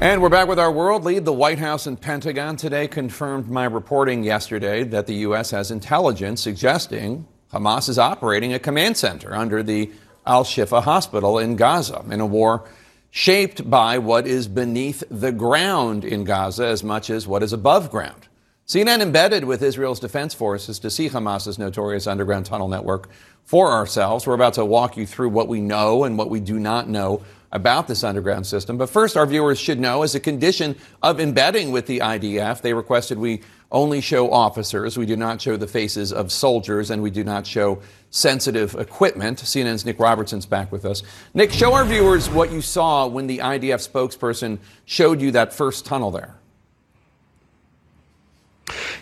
[0.00, 1.24] And we're back with our world lead.
[1.24, 5.52] The White House and Pentagon today confirmed my reporting yesterday that the U.S.
[5.52, 9.92] has intelligence suggesting Hamas is operating a command center under the
[10.26, 12.64] Al Shifa hospital in Gaza in a war
[13.10, 17.90] shaped by what is beneath the ground in Gaza as much as what is above
[17.90, 18.28] ground.
[18.66, 23.10] CNN embedded with Israel's defense forces to see Hamas's notorious underground tunnel network
[23.44, 24.26] for ourselves.
[24.26, 27.22] We're about to walk you through what we know and what we do not know
[27.50, 28.78] about this underground system.
[28.78, 32.72] But first, our viewers should know as a condition of embedding with the IDF, they
[32.72, 34.96] requested we only show officers.
[34.96, 37.80] We do not show the faces of soldiers, and we do not show
[38.10, 39.38] sensitive equipment.
[39.38, 41.02] CNN's Nick Robertson's back with us.
[41.34, 45.84] Nick, show our viewers what you saw when the IDF spokesperson showed you that first
[45.86, 46.34] tunnel there.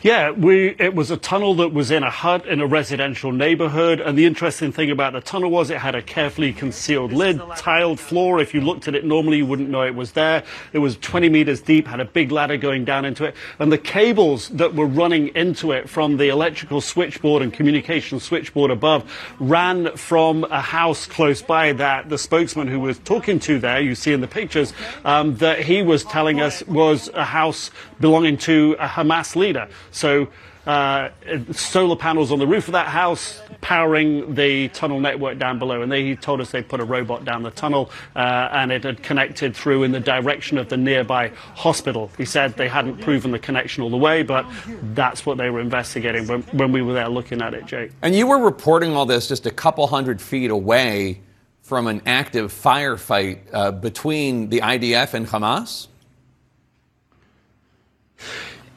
[0.02, 4.00] Yeah, we, it was a tunnel that was in a hut in a residential neighborhood.
[4.00, 8.00] And the interesting thing about the tunnel was it had a carefully concealed lid, tiled
[8.00, 8.40] floor.
[8.40, 10.42] If you looked at it normally, you wouldn't know it was there.
[10.72, 13.34] It was 20 meters deep, had a big ladder going down into it.
[13.58, 18.70] And the cables that were running into it from the electrical switchboard and communication switchboard
[18.70, 19.04] above
[19.38, 23.94] ran from a house close by that the spokesman who was talking to there, you
[23.94, 24.72] see in the pictures,
[25.04, 29.68] um, that he was telling us was a house belonging to a Hamas leader.
[29.90, 30.28] So
[30.66, 31.08] uh,
[31.52, 35.82] solar panels on the roof of that house powering the tunnel network down below.
[35.82, 38.84] And they he told us they put a robot down the tunnel uh, and it
[38.84, 42.10] had connected through in the direction of the nearby hospital.
[42.18, 44.46] He said they hadn't proven the connection all the way, but
[44.94, 47.92] that's what they were investigating when, when we were there looking at it, Jake.
[48.02, 51.20] And you were reporting all this just a couple hundred feet away
[51.62, 55.86] from an active firefight uh, between the IDF and Hamas?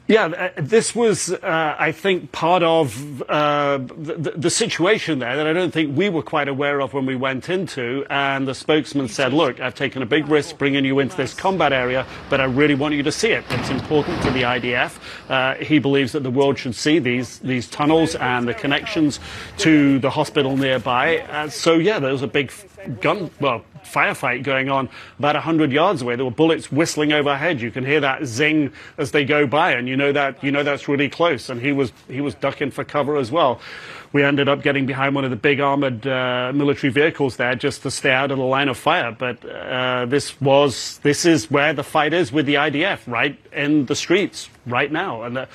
[0.05, 5.47] Yeah, uh, this was, uh, I think, part of uh, the, the, situation there that
[5.47, 8.05] I don't think we were quite aware of when we went into.
[8.09, 11.71] And the spokesman said, Look, I've taken a big risk bringing you into this combat
[11.71, 13.45] area, but I really want you to see it.
[13.49, 14.99] It's important to the IDF.
[15.29, 19.21] Uh, he believes that the world should see these, these tunnels and the connections
[19.59, 21.19] to the hospital nearby.
[21.19, 22.51] Uh, so, yeah, there was a big
[22.99, 26.15] gun, well, firefight going on about 100 yards away.
[26.15, 27.61] There were bullets whistling overhead.
[27.61, 30.63] You can hear that zing as they go by, and you know that you know
[30.63, 31.49] that's really close.
[31.49, 33.59] And he was he was ducking for cover as well.
[34.13, 37.81] We ended up getting behind one of the big armored uh, military vehicles there just
[37.81, 39.11] to stay out of the line of fire.
[39.11, 43.87] But uh, this was this is where the fight is with the IDF, right in
[43.87, 45.45] the streets right now, and uh,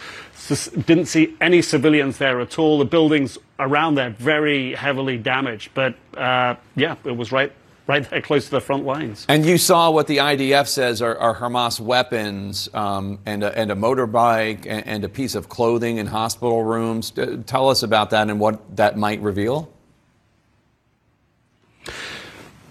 [0.86, 2.78] didn't see any civilians there at all.
[2.78, 7.52] The buildings around there very heavily damaged, but uh, yeah, it was right
[7.88, 9.24] right there close to the front lines.
[9.29, 13.72] And you saw what the IDF says are, are Hamas weapons um, and, a, and
[13.72, 17.12] a motorbike and, and, a piece of clothing in hospital rooms.
[17.46, 19.72] Tell us about that and what that might reveal.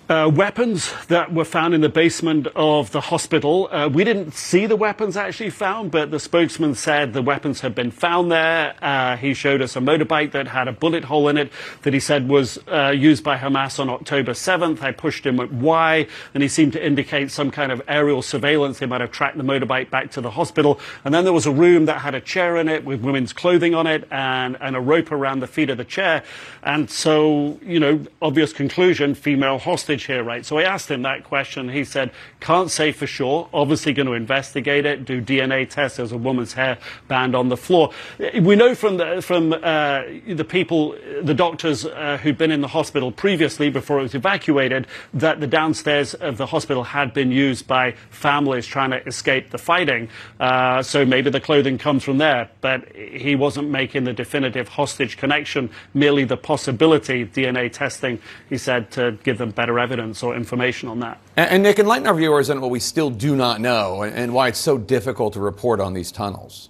[0.10, 3.68] Uh, weapons that were found in the basement of the hospital.
[3.70, 7.76] Uh, we didn't see the weapons actually found, but the spokesman said the weapons had
[7.76, 8.74] been found there.
[8.82, 12.00] Uh, he showed us a motorbike that had a bullet hole in it that he
[12.00, 14.82] said was uh, used by Hamas on October 7th.
[14.82, 18.80] I pushed him at why, and he seemed to indicate some kind of aerial surveillance.
[18.80, 20.80] They might have tracked the motorbike back to the hospital.
[21.04, 23.76] And then there was a room that had a chair in it with women's clothing
[23.76, 26.24] on it and, and a rope around the feet of the chair.
[26.64, 30.46] And so, you know, obvious conclusion, female hostage here, right?
[30.46, 31.70] So I asked him that question.
[31.70, 33.50] He said, can't say for sure.
[33.54, 35.98] Obviously going to investigate it, do DNA tests.
[35.98, 37.92] There's a woman's hair band on the floor.
[38.20, 42.68] We know from the, from, uh, the people, the doctors uh, who'd been in the
[42.68, 47.68] hospital previously before it was evacuated that the downstairs of the hospital had been used
[47.68, 50.10] by families trying to escape the fighting.
[50.40, 52.50] Uh, so maybe the clothing comes from there.
[52.62, 58.92] But he wasn't making the definitive hostage connection, merely the possibility DNA testing, he said,
[58.92, 61.18] to give them better evidence evidence or information on that.
[61.38, 64.34] And, and Nick, enlighten our viewers on what we still do not know and, and
[64.34, 66.70] why it's so difficult to report on these tunnels.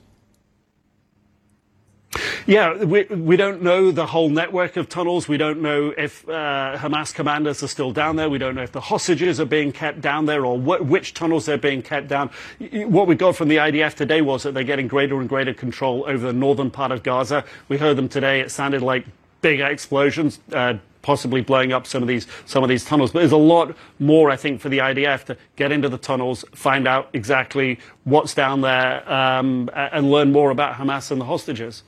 [2.46, 5.28] Yeah, we, we don't know the whole network of tunnels.
[5.28, 8.30] We don't know if uh, Hamas commanders are still down there.
[8.30, 11.46] We don't know if the hostages are being kept down there or wh- which tunnels
[11.46, 12.30] they're being kept down.
[12.72, 16.06] What we got from the IDF today was that they're getting greater and greater control
[16.08, 17.44] over the northern part of Gaza.
[17.68, 18.40] We heard them today.
[18.40, 19.06] It sounded like
[19.42, 20.40] big explosions.
[20.52, 20.76] Uh,
[21.08, 23.12] possibly blowing up some of these some of these tunnels.
[23.12, 26.44] But there's a lot more, I think, for the IDF to get into the tunnels,
[26.54, 31.84] find out exactly what's down there, um, and learn more about Hamas and the hostages.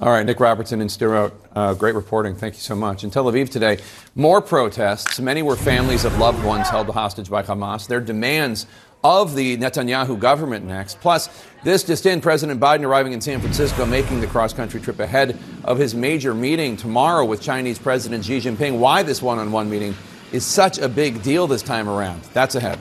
[0.00, 2.36] All right, Nick Robertson and Sderot, uh, great reporting.
[2.36, 3.04] Thank you so much.
[3.04, 3.78] In Tel Aviv today,
[4.14, 5.18] more protests.
[5.18, 7.88] Many were families of loved ones held hostage by Hamas.
[7.88, 8.66] Their demands
[9.04, 11.00] of the Netanyahu government next.
[11.00, 11.28] Plus,
[11.64, 15.38] this just in President Biden arriving in San Francisco, making the cross country trip ahead
[15.64, 18.78] of his major meeting tomorrow with Chinese President Xi Jinping.
[18.78, 19.94] Why this one on one meeting
[20.32, 22.22] is such a big deal this time around.
[22.32, 22.78] That's ahead.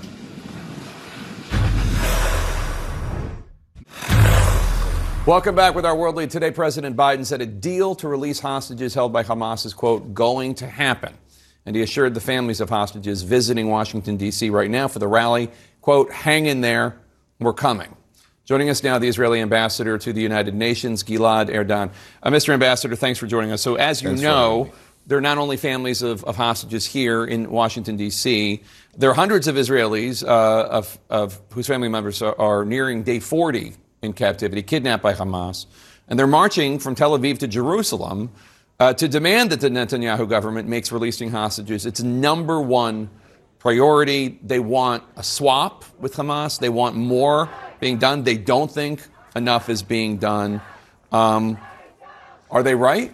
[5.27, 6.29] Welcome back with our world lead.
[6.29, 10.55] Today, President Biden said a deal to release hostages held by Hamas is, quote, going
[10.55, 11.13] to happen.
[11.65, 14.49] And he assured the families of hostages visiting Washington, D.C.
[14.49, 15.51] right now for the rally
[15.87, 16.97] quote, hang in there,
[17.39, 17.95] we're coming.
[18.43, 21.91] Joining us now, the Israeli ambassador to the United Nations, Gilad Erdan.
[22.21, 22.49] Uh, Mr.
[22.49, 23.61] Ambassador, thanks for joining us.
[23.61, 24.69] So, as you thanks know,
[25.05, 28.61] there are not only families of, of, hostages here in Washington, D.C.,
[28.97, 33.21] there are hundreds of Israelis uh, of, of, whose family members are, are, nearing day
[33.21, 33.71] 40
[34.01, 35.67] in captivity, kidnapped by Hamas.
[36.09, 38.29] And they're marching from Tel Aviv to Jerusalem
[38.81, 43.09] uh, to demand that the Netanyahu government makes releasing hostages its number one
[43.59, 44.39] priority.
[44.43, 46.59] They want a swap with Hamas.
[46.59, 48.23] They want more being done.
[48.23, 49.01] They don't think
[49.35, 50.61] enough is being done.
[51.11, 51.57] Um,
[52.49, 53.13] are they right?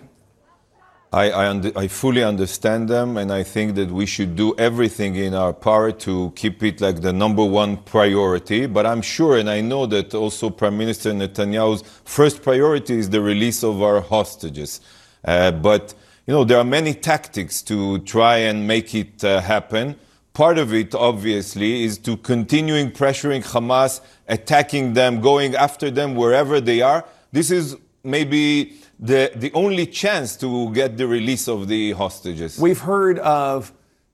[1.13, 5.35] I, I, I, fully understand them, and I think that we should do everything in
[5.35, 8.65] our power to keep it like the number one priority.
[8.65, 13.21] But I'm sure, and I know that also Prime Minister Netanyahu's first priority is the
[13.21, 14.81] release of our hostages.
[15.23, 15.93] Uh, but
[16.25, 19.95] you know there are many tactics to try and make it uh, happen.
[20.33, 26.59] Part of it, obviously, is to continuing pressuring Hamas, attacking them, going after them wherever
[26.59, 27.05] they are.
[27.31, 32.57] This is maybe the, the only chance to get the release of the hostages.
[32.57, 33.71] We've heard of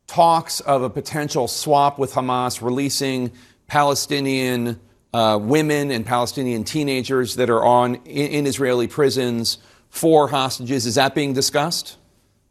[0.08, 3.32] talks of a potential swap with Hamas, releasing
[3.68, 4.78] Palestinian
[5.14, 10.86] uh, women and Palestinian teenagers that are on in, in Israeli prisons for hostages.
[10.86, 11.96] Is that being discussed?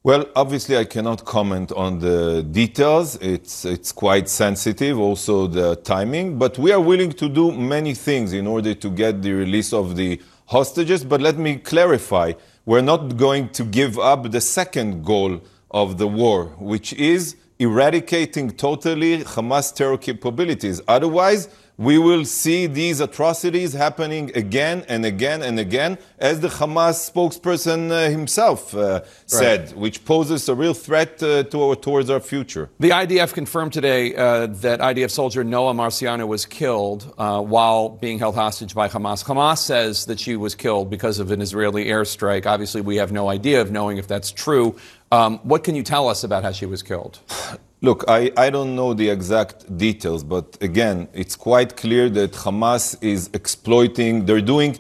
[0.05, 3.17] Well, obviously, I cannot comment on the details.
[3.17, 6.39] It's, it's quite sensitive, also the timing.
[6.39, 9.97] But we are willing to do many things in order to get the release of
[9.97, 11.03] the hostages.
[11.05, 12.35] But let me clarify
[12.65, 15.41] we're not going to give up the second goal
[15.73, 20.81] of the war, which is eradicating totally Hamas terror capabilities.
[20.87, 27.09] Otherwise, we will see these atrocities happening again and again and again, as the Hamas
[27.09, 32.69] spokesperson uh, himself uh, said, which poses a real threat uh, to, towards our future.
[32.81, 38.19] The IDF confirmed today uh, that IDF soldier Noa Marciano was killed uh, while being
[38.19, 39.25] held hostage by Hamas.
[39.25, 42.45] Hamas says that she was killed because of an Israeli airstrike.
[42.45, 44.75] Obviously, we have no idea of knowing if that's true.
[45.13, 47.21] Um, what can you tell us about how she was killed?
[47.81, 52.97] Look, I, I don't know the exact details, but again, it's quite clear that Hamas
[53.01, 54.79] is exploiting, they're doing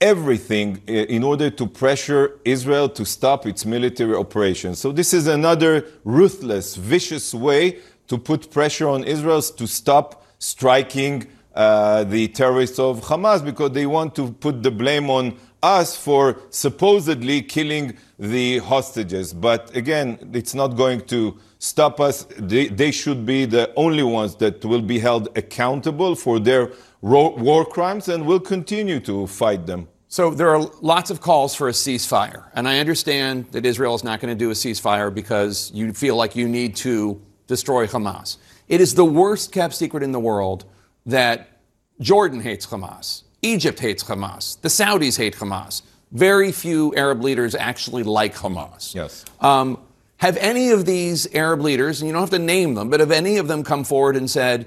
[0.00, 4.80] everything in order to pressure Israel to stop its military operations.
[4.80, 7.78] So, this is another ruthless, vicious way
[8.08, 13.86] to put pressure on Israel to stop striking uh, the terrorists of Hamas because they
[13.86, 19.32] want to put the blame on us for supposedly killing the hostages.
[19.32, 22.26] But again, it's not going to stop us.
[22.38, 27.64] They, they, should be the only ones that will be held accountable for their war
[27.64, 29.88] crimes and will continue to fight them.
[30.08, 32.44] So there are lots of calls for a ceasefire.
[32.54, 36.16] And I understand that Israel is not going to do a ceasefire because you feel
[36.16, 38.36] like you need to destroy Hamas.
[38.68, 40.64] It is the worst kept secret in the world
[41.06, 41.60] that
[42.00, 45.82] Jordan hates Hamas, Egypt hates Hamas, the Saudis hate Hamas.
[46.12, 48.94] Very few Arab leaders actually like Hamas.
[48.94, 49.24] Yes.
[49.40, 49.78] Um,
[50.18, 53.10] have any of these Arab leaders, and you don't have to name them, but have
[53.10, 54.66] any of them come forward and said,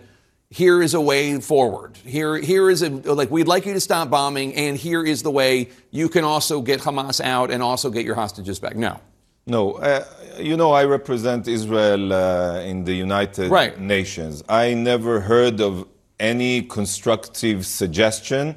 [0.50, 1.98] here is a way forward.
[1.98, 5.32] Here, here is a, like, we'd like you to stop bombing, and here is the
[5.32, 8.76] way you can also get Hamas out and also get your hostages back?
[8.76, 9.00] No.
[9.48, 9.74] No.
[9.74, 10.04] Uh,
[10.38, 13.80] you know, I represent Israel uh, in the United right.
[13.80, 14.44] Nations.
[14.50, 15.88] I never heard of
[16.19, 18.56] any constructive suggestion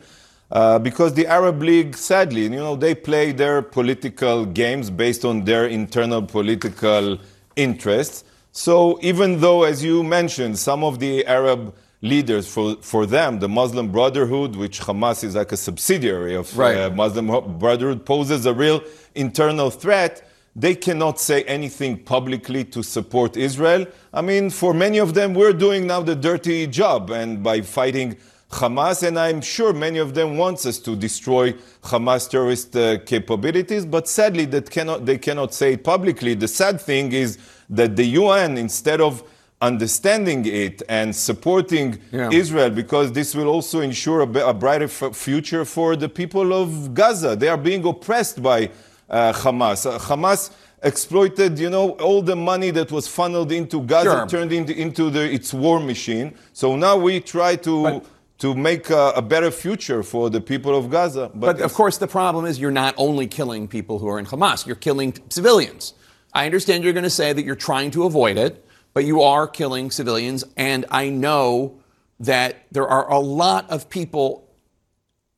[0.51, 5.45] uh, because the Arab League, sadly, you know, they play their political games based on
[5.45, 7.19] their internal political
[7.57, 8.25] interests.
[8.53, 13.49] So even though, as you mentioned, some of the Arab leaders, for, for them, the
[13.49, 16.77] Muslim Brotherhood, which Hamas is like a subsidiary of right.
[16.77, 18.83] uh, Muslim Brotherhood, poses a real
[19.15, 20.28] internal threat,
[20.59, 23.87] they cannot say anything publicly to support Israel.
[24.13, 28.17] I mean, for many of them, we're doing now the dirty job, and by fighting
[28.51, 33.87] Hamas, and I'm sure many of them want us to destroy Hamas terrorist uh, capabilities,
[33.87, 36.35] but sadly that cannot, they cannot say it publicly.
[36.35, 37.39] The sad thing is
[37.71, 39.23] that the UN, instead of
[39.61, 42.31] understanding it and supporting yeah.
[42.33, 46.95] Israel, because this will also ensure a, a brighter f- future for the people of
[46.95, 47.37] Gaza.
[47.37, 48.71] They are being oppressed by
[49.09, 49.87] uh, Hamas.
[49.87, 50.51] Uh, Hamas
[50.83, 54.27] exploited, you know, all the money that was funneled into Gaza, sure.
[54.27, 56.35] turned into, into the, its war machine.
[56.53, 57.83] So now we try to.
[57.83, 58.07] But,
[58.39, 61.29] to make a, a, better future for the people of Gaza.
[61.35, 64.27] But, but of course, the problem is you're not only killing people who are in
[64.27, 65.93] Hamas, you're killing civilians.
[66.33, 69.49] I understand you're going to say that you're trying to avoid it, but you are
[69.49, 70.45] killing civilians.
[70.57, 71.81] And I know
[72.21, 74.49] that there are a lot of people,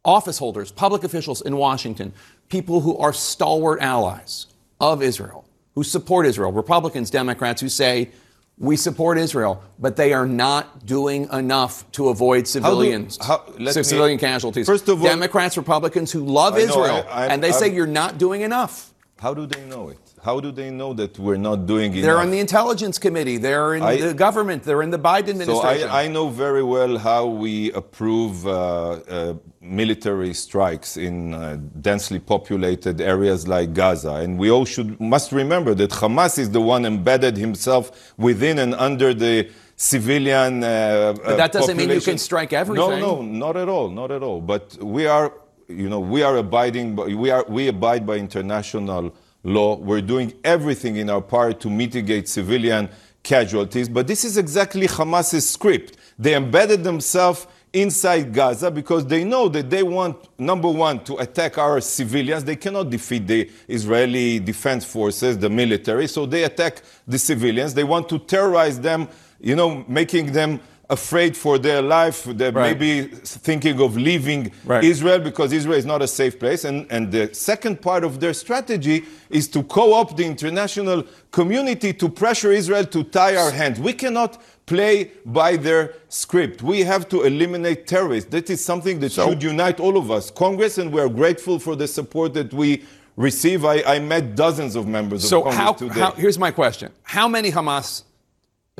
[0.04, 2.12] office holders, public officials in Washington,
[2.50, 4.46] people who are stalwart allies
[4.80, 8.10] of Israel, who support Israel, Republicans, Democrats, who say,
[8.58, 13.70] we support Israel, but they are not doing enough to avoid civilians, how do, how,
[13.82, 14.66] civilian me, casualties.
[14.66, 17.72] First of all, Democrats, Republicans who love know, Israel, I, I, and they I, say
[17.72, 18.92] you're not doing enough.
[19.18, 19.98] How do they know it?
[20.22, 22.02] How do they know that we're not doing enough?
[22.02, 23.38] They're on the intelligence committee.
[23.38, 24.64] They're in the government.
[24.64, 25.88] They're in the Biden administration.
[25.88, 32.18] So I, know very well how we approve uh, uh, military strikes in uh, densely
[32.18, 36.84] populated areas like Gaza, and we all should must remember that Hamas is the one
[36.84, 40.62] embedded himself within and under the civilian.
[40.62, 41.88] Uh, but that doesn't population.
[41.88, 43.00] mean you can strike everything.
[43.00, 44.42] No, no, not at all, not at all.
[44.42, 45.32] But we are,
[45.68, 46.94] you know, we are abiding.
[46.94, 49.76] By, we are we abide by international law.
[49.76, 52.88] We're doing everything in our power to mitigate civilian
[53.22, 53.88] casualties.
[53.88, 55.96] But this is exactly Hamas's script.
[56.18, 61.56] They embedded themselves inside Gaza because they know that they want, number one, to attack
[61.58, 62.44] our civilians.
[62.44, 67.74] They cannot defeat the Israeli defense forces, the military, so they attack the civilians.
[67.74, 69.08] They want to terrorize them,
[69.40, 72.24] you know, making them afraid for their life.
[72.24, 72.78] They're right.
[72.78, 74.82] maybe thinking of leaving right.
[74.84, 76.64] Israel because Israel is not a safe place.
[76.64, 81.92] And, and the second part of their strategy is to co opt the international community
[81.94, 83.78] to pressure Israel to tie our hands.
[83.78, 86.62] We cannot play by their script.
[86.62, 88.30] We have to eliminate terrorists.
[88.30, 90.30] That is something that so, should unite all of us.
[90.30, 92.84] Congress, and we are grateful for the support that we
[93.16, 93.64] receive.
[93.64, 96.00] I, I met dozens of members so of Congress how, today.
[96.00, 96.92] How, here's my question.
[97.02, 98.04] How many Hamas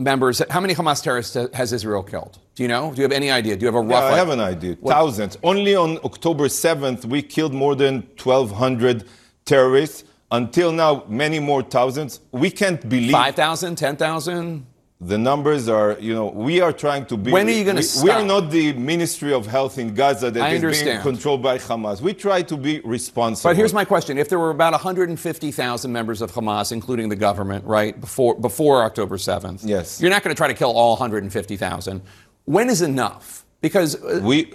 [0.01, 2.39] members, how many Hamas terrorists has Israel killed?
[2.55, 2.91] Do you know?
[2.93, 3.57] Do you have any idea?
[3.57, 4.77] Do you have a rough yeah, I have an idea.
[4.81, 4.93] What?
[4.93, 5.39] Thousands.
[5.43, 9.05] Only on October 7th, we killed more than 1,200
[9.45, 10.05] terrorists.
[10.33, 12.21] Until now, many more thousands.
[12.31, 13.11] We can't believe.
[13.11, 14.67] 5,000, 10,000?
[15.03, 17.33] The numbers are, you know, we are trying to be.
[17.33, 20.53] When are you gonna we, we are not the Ministry of Health in Gaza that
[20.53, 22.03] is being controlled by Hamas.
[22.03, 23.49] We try to be responsible.
[23.49, 27.65] But here's my question: If there were about 150,000 members of Hamas, including the government,
[27.65, 30.03] right before before October 7th, Yes.
[30.03, 32.03] you're not going to try to kill all 150,000.
[32.45, 33.47] When is enough?
[33.63, 34.53] Because uh, we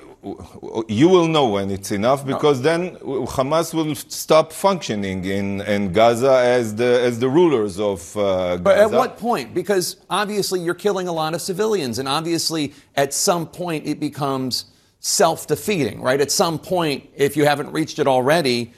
[0.88, 2.96] you will know when it's enough because then
[3.36, 8.80] Hamas will stop functioning in, in Gaza as the as the rulers of uh, But
[8.80, 9.54] at what point?
[9.54, 14.66] Because obviously you're killing a lot of civilians, and obviously at some point it becomes
[15.00, 16.20] self defeating, right?
[16.20, 18.74] At some point, if you haven't reached it already,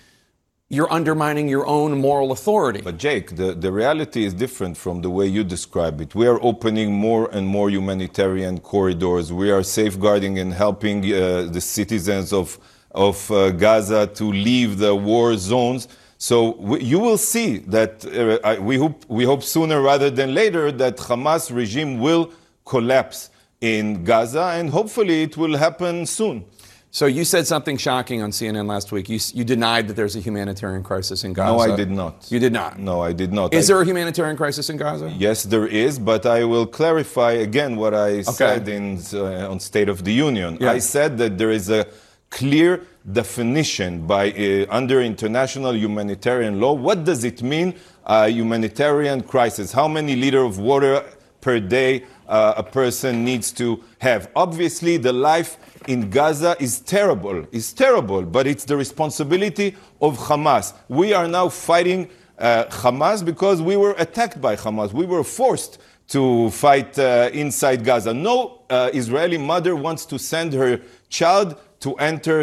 [0.70, 2.82] you're undermining your own moral authority.
[2.82, 6.14] But Jake, the, the reality is different from the way you describe it.
[6.14, 9.32] We are opening more and more humanitarian corridors.
[9.32, 12.60] We are safeguarding and helping uh, the citizens of,
[12.92, 15.88] of uh, Gaza to leave the war zones.
[16.18, 20.34] So we, you will see that uh, I, we, hope, we hope sooner rather than
[20.34, 22.34] later that Hamas regime will
[22.66, 23.30] collapse
[23.62, 26.46] in Gaza, and hopefully it will happen soon.
[26.92, 29.10] So you said something shocking on CNN last week.
[29.10, 31.68] You, you denied that there's a humanitarian crisis in Gaza.
[31.68, 32.26] No, I did not.
[32.32, 32.80] You did not.
[32.80, 33.54] No, I did not.
[33.54, 35.14] Is I- there a humanitarian crisis in Gaza?
[35.18, 39.90] Yes, there is, but I will clarify again what I said in, uh, on State
[39.90, 40.58] of the Union.
[40.60, 40.72] Yeah.
[40.72, 41.86] I said that there is a
[42.30, 42.82] clear
[43.12, 46.74] definition by uh, under international humanitarian law.
[46.74, 47.76] What does it mean,
[48.06, 49.72] a humanitarian crisis?
[49.72, 51.04] How many liter of water
[51.48, 53.68] per day uh, a person needs to
[54.00, 54.22] have?
[54.36, 55.52] Obviously, the life
[55.88, 57.38] in Gaza is terrible.
[57.60, 59.70] Is terrible, but it's the responsibility
[60.02, 60.74] of Hamas.
[60.90, 62.02] We are now fighting
[62.38, 64.90] uh, Hamas because we were attacked by Hamas.
[65.02, 65.74] We were forced
[66.16, 68.14] to fight uh, inside Gaza.
[68.14, 68.36] No
[68.70, 70.72] uh, Israeli mother wants to send her
[71.20, 71.50] child
[71.86, 72.38] to enter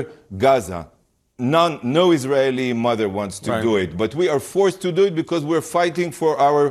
[0.45, 0.81] Gaza.
[1.39, 3.63] None, no Israeli mother wants to Right.
[3.69, 6.71] do it, but we are forced to do it because we're fighting for our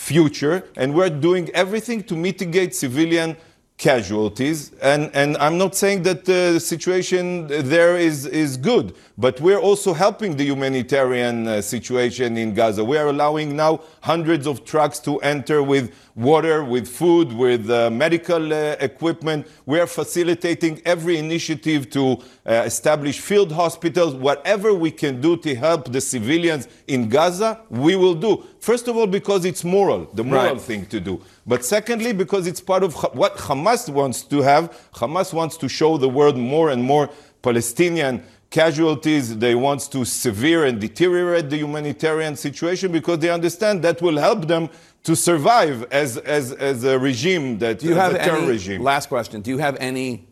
[0.00, 3.36] future and we're doing everything to mitigate civilian
[3.76, 4.72] casualties.
[4.82, 9.92] And, and I'm not saying that the situation there is, is good, but we're also
[9.92, 12.82] helping the humanitarian uh, situation in Gaza.
[12.82, 17.90] We are allowing now hundreds of trucks to enter with water, with food, with uh,
[17.90, 19.46] medical uh, equipment.
[19.66, 24.14] We are facilitating every initiative to uh, establish field hospitals.
[24.14, 28.44] Whatever we can do to help the civilians in Gaza, we will do.
[28.60, 30.60] First of all, because it's moral, the moral Right.
[30.60, 31.20] thing to do.
[31.46, 34.76] But secondly, because it's part of Ha- what Hamas wants to have.
[34.94, 37.08] Hamas wants to show the world more and more
[37.42, 39.36] Palestinian casualties.
[39.38, 44.46] They want to severe and deteriorate the humanitarian situation because they understand that will help
[44.46, 44.68] them
[45.04, 48.82] to survive as, as, as a regime that Do you have a terror any, regime.
[48.82, 50.26] last question, do you have any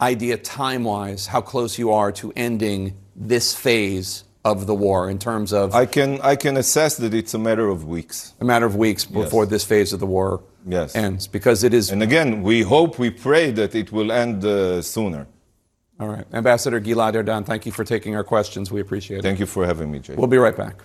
[0.00, 5.52] idea time-wise how close you are to ending this phase of the war in terms
[5.52, 8.34] of I can I can assess that it's a matter of weeks.
[8.40, 10.94] a matter of weeks before this phase of the war Yes.
[10.96, 11.26] ends?
[11.26, 15.26] Because it is And again, we hope, we pray that it will end uh, sooner.
[16.00, 16.26] All right.
[16.32, 18.70] Ambassador Gilad Erdan, thank you for taking our questions.
[18.70, 19.22] We appreciate it.
[19.22, 20.14] Thank you for having me, Jay.
[20.16, 20.82] We'll be right back.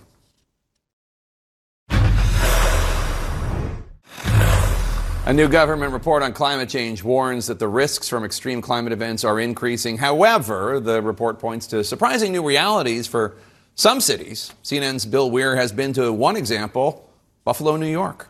[5.26, 9.22] A new government report on climate change warns that the risks from extreme climate events
[9.22, 9.98] are increasing.
[9.98, 13.36] However, the report points to surprising new realities for
[13.74, 14.52] some cities.
[14.64, 17.08] CNN's Bill Weir has been to one example
[17.44, 18.28] Buffalo, New York.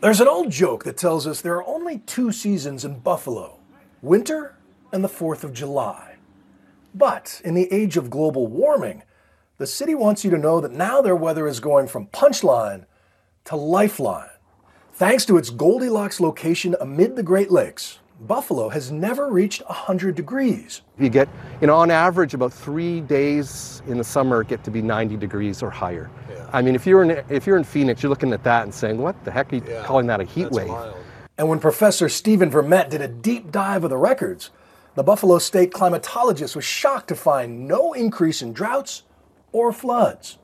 [0.00, 3.58] There's an old joke that tells us there are only two seasons in Buffalo
[4.02, 4.54] winter
[4.92, 6.16] and the 4th of July.
[6.94, 9.02] But in the age of global warming,
[9.58, 12.86] the city wants you to know that now their weather is going from punchline
[13.44, 14.28] to lifeline.
[14.92, 20.82] Thanks to its Goldilocks location amid the Great Lakes, Buffalo has never reached 100 degrees.
[20.98, 21.28] You get,
[21.60, 25.62] you know, on average, about three days in the summer get to be 90 degrees
[25.62, 26.10] or higher.
[26.52, 28.98] I mean, if you're in if you're in Phoenix, you're looking at that and saying,
[28.98, 30.70] "What the heck are you calling that a heat wave?"
[31.38, 34.50] And when Professor Stephen Vermette did a deep dive of the records,
[34.94, 39.04] the Buffalo State climatologist was shocked to find no increase in droughts
[39.52, 40.38] or floods.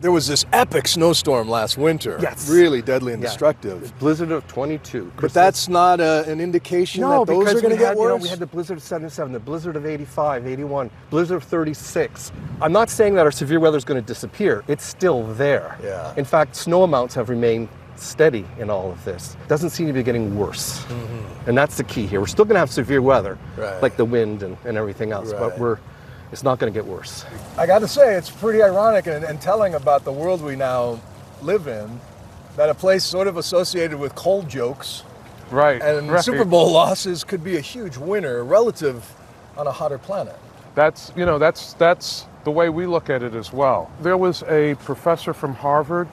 [0.00, 2.20] There was this epic snowstorm last winter.
[2.22, 2.48] Yes.
[2.48, 3.30] Really deadly and Yeah.
[3.30, 3.92] destructive.
[3.98, 5.10] Blizzard of 22.
[5.20, 7.96] But that's not uh, an indication no, that those are going we to get had,
[7.96, 8.22] you know, worse.
[8.22, 12.30] we had the blizzard of 77, the blizzard of 85, 81, blizzard of 36.
[12.62, 14.62] I'm not saying that our severe weather is going to disappear.
[14.68, 15.76] It's still there.
[15.82, 16.14] Yeah.
[16.16, 17.68] In fact, snow amounts have remained
[18.02, 19.36] steady in all of this.
[19.48, 20.80] Doesn't seem to be getting worse.
[20.84, 21.48] Mm-hmm.
[21.50, 22.20] And that's the key here.
[22.20, 23.80] We're still going to have severe weather, Right.
[23.82, 25.40] like the wind and, and everything else, Right.
[25.40, 25.78] but we're
[26.30, 27.24] it's not going to get worse.
[27.56, 31.00] I got to say, it's pretty ironic and, and telling about the world we now
[31.40, 32.00] live in
[32.56, 35.04] that a place sort of associated with cold jokes
[35.50, 35.80] Right.
[35.80, 36.22] and right.
[36.22, 39.10] Super Bowl losses could be a huge winner relative
[39.56, 40.36] on a hotter planet.
[40.74, 43.90] That's you know that's that's the way we look at it as well.
[44.02, 46.08] There was a professor from Harvard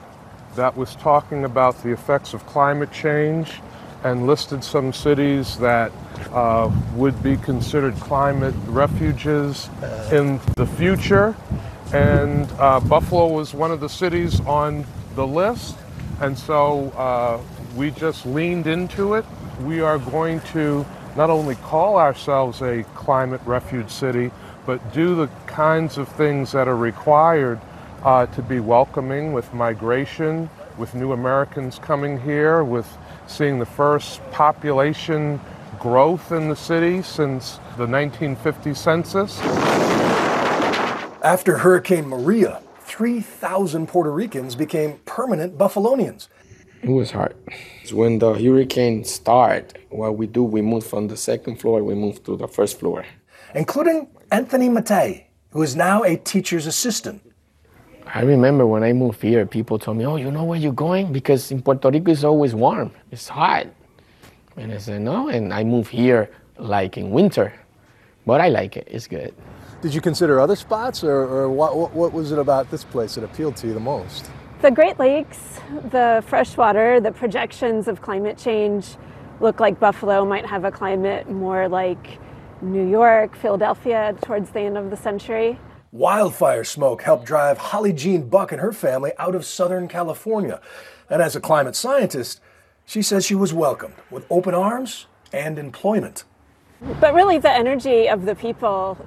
[0.56, 3.60] that was talking about the effects of climate change
[4.04, 5.92] and listed some cities that
[6.32, 9.68] uh, would be considered climate refuges
[10.12, 11.36] in the future.
[11.92, 14.84] And uh, Buffalo was one of the cities on
[15.14, 15.76] the list.
[16.20, 17.40] And so uh,
[17.76, 19.24] we just leaned into it.
[19.62, 20.84] We are going to
[21.16, 24.30] not only call ourselves a climate refuge city,
[24.66, 27.60] but do the kinds of things that are required
[28.02, 32.86] uh, to be welcoming with migration, with new Americans coming here, with
[33.26, 35.40] seeing the first population
[35.78, 39.40] growth in the city since the 1950 census.
[41.22, 46.28] After Hurricane Maria, 3,000 Puerto Ricans became permanent Buffalonians.
[46.82, 47.34] It was hard.
[47.92, 52.22] When the hurricane started, what we do, we move from the second floor, we move
[52.24, 53.04] to the first floor.
[53.54, 57.22] Including Anthony Matei, who is now a teacher's assistant.
[58.14, 61.12] I remember when I moved here, people told me, Oh, you know where you're going?
[61.12, 63.66] Because in Puerto Rico it's always warm, it's hot.
[64.56, 67.52] And I said, No, and I moved here like in winter.
[68.24, 69.34] But I like it, it's good.
[69.82, 73.14] Did you consider other spots, or, or what, what, what was it about this place
[73.16, 74.30] that appealed to you the most?
[74.62, 78.96] The Great Lakes, the fresh water, the projections of climate change
[79.40, 82.18] look like Buffalo might have a climate more like
[82.62, 85.58] New York, Philadelphia towards the end of the century.
[85.96, 90.60] Wildfire smoke helped drive Holly Jean Buck and her family out of Southern California.
[91.08, 92.38] And as a climate scientist,
[92.84, 96.24] she says she was welcomed with open arms and employment.
[97.00, 98.98] But really, the energy of the people,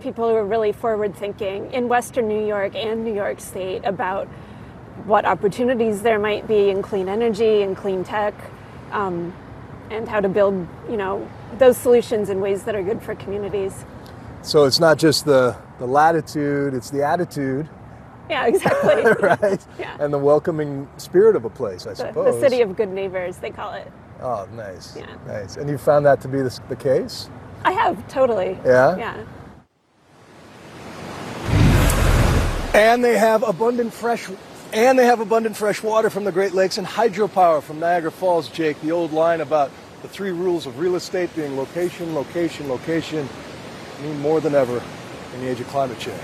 [0.00, 4.28] people who are really forward thinking in Western New York and New York State about
[5.04, 8.34] what opportunities there might be in clean energy and clean tech,
[8.92, 9.34] um,
[9.90, 10.54] and how to build,
[10.88, 11.28] you know,
[11.58, 13.84] those solutions in ways that are good for communities.
[14.42, 17.68] So it's not just the, the latitude, it's the attitude.
[18.28, 19.02] Yeah, exactly.
[19.20, 19.64] right?
[19.78, 19.96] Yeah.
[20.00, 22.34] And the welcoming spirit of a place, I The, suppose.
[22.34, 23.90] the city of good neighbors, they call it.
[24.20, 24.96] Oh, nice.
[24.96, 25.06] Yeah.
[25.26, 25.56] Nice.
[25.56, 27.28] And you found that to be the, the case?
[27.64, 28.58] I have totally.
[28.64, 28.96] Yeah?
[28.96, 29.24] Yeah.
[32.74, 34.28] And they have abundant fresh
[34.72, 38.48] and they have abundant fresh water from the Great Lakes and hydropower from Niagara Falls,
[38.48, 38.78] Jake.
[38.82, 39.70] The old line about
[40.02, 43.28] the three rules of real estate being location, location, location
[44.02, 44.82] mean more than ever
[45.34, 46.20] in the age of climate change.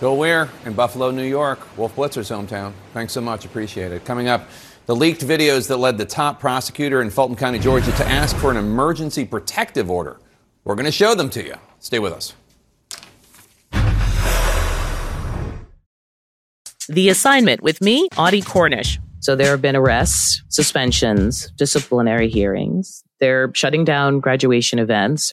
[0.00, 2.72] Bill Weir in Buffalo, New York, Wolf Blitzer's hometown.
[2.92, 3.44] Thanks so much.
[3.44, 4.04] Appreciate it.
[4.04, 4.48] Coming up,
[4.86, 8.50] the leaked videos that led the top prosecutor in Fulton County, Georgia, to ask for
[8.50, 10.18] an emergency protective order.
[10.64, 11.54] We're going to show them to you.
[11.78, 12.34] Stay with us.
[16.88, 18.98] The assignment with me, Audie Cornish.
[19.20, 23.02] So there have been arrests, suspensions, disciplinary hearings.
[23.20, 25.32] They're shutting down graduation events.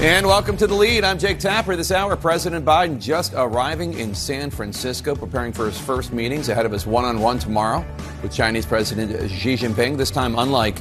[0.00, 1.02] And welcome to the lead.
[1.02, 1.74] I'm Jake Tapper.
[1.74, 6.64] This hour, President Biden just arriving in San Francisco, preparing for his first meetings ahead
[6.64, 7.84] of his one on one tomorrow
[8.22, 10.76] with Chinese President Xi Jinping, this time unlike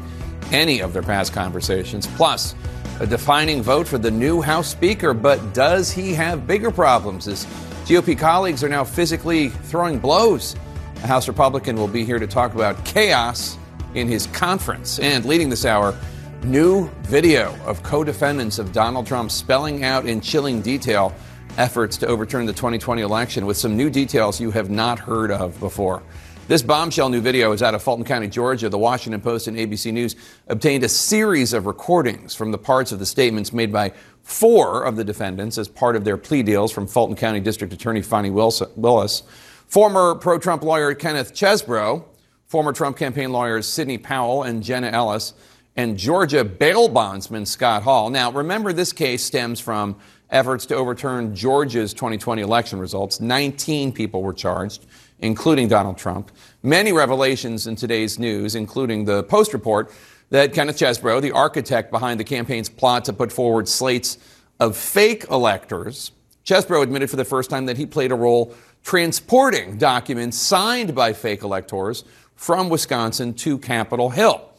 [0.52, 2.06] any of their past conversations.
[2.06, 2.54] Plus,
[3.00, 5.16] a defining vote for the new House Speaker.
[5.16, 7.26] But does he have bigger problems?
[7.26, 7.46] His
[7.86, 10.56] GOP colleagues are now physically throwing blows.
[10.98, 13.58] A House Republican will be here to talk about chaos
[13.96, 15.00] in his conference.
[15.00, 15.98] And leading this hour,
[16.44, 21.14] new video of co defendants of Donald Trump spelling out in chilling detail
[21.58, 25.60] efforts to overturn the 2020 election with some new details you have not heard of
[25.60, 26.04] before.
[26.48, 28.70] This bombshell new video is out of Fulton County, Georgia.
[28.70, 30.16] The Washington Post and ABC News
[30.48, 33.92] obtained a series of recordings from the parts of the statements made by
[34.24, 38.02] four of the defendants as part of their plea deals from Fulton County District Attorney
[38.02, 39.24] Fani Willis,
[39.68, 42.06] former pro Trump lawyer Kenneth Chesebro,
[42.46, 45.34] former Trump campaign lawyers Sidney Powell and Jenna Ellis,
[45.78, 48.10] and Georgia bail bondsman Scott Hall.
[48.10, 49.96] Now, remember, this case stems from
[50.32, 53.22] efforts to overturn Georgia's 2020 election results.
[53.22, 54.88] 19 people were charged,
[55.20, 56.32] including Donald Trump.
[56.64, 59.94] Many revelations in today's news, including the Post report
[60.32, 64.18] that Kenneth Chesebro, the architect behind the campaign's plot to put forward slates
[64.60, 66.12] of fake electors,
[66.44, 68.54] Chesebro admitted for the first time that he played a role
[68.84, 72.04] transporting documents signed by fake electors
[72.36, 74.50] from Wisconsin to Capitol Hill.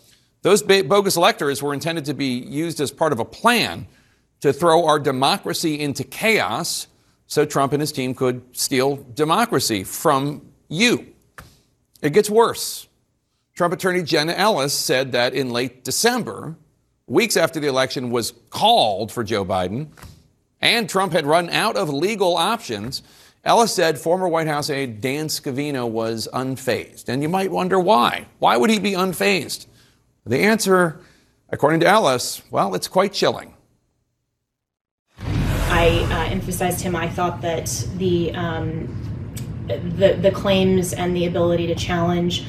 [0.42, 3.86] Those bogus electors were intended to be used as part of a plan
[4.40, 6.86] to throw our democracy into chaos
[7.26, 11.06] so Trump and his team could steal democracy from you.
[12.00, 12.88] It gets worse.
[13.54, 16.56] Trump attorney Jenna Ellis said that in late December,
[17.06, 19.88] weeks after the election was called for Joe Biden
[20.60, 23.02] and Trump had run out of legal options,
[23.44, 27.08] Ellis said former White House aide Dan Scavino was unfazed.
[27.08, 28.26] And you might wonder why.
[28.38, 29.66] Why would he be unfazed?
[30.28, 31.00] The answer,
[31.48, 33.54] according to Ellis, well, it's quite chilling.
[35.20, 36.94] I uh, emphasized him.
[36.94, 37.66] I thought that
[37.96, 38.94] the, um,
[39.66, 42.44] the the claims and the ability to challenge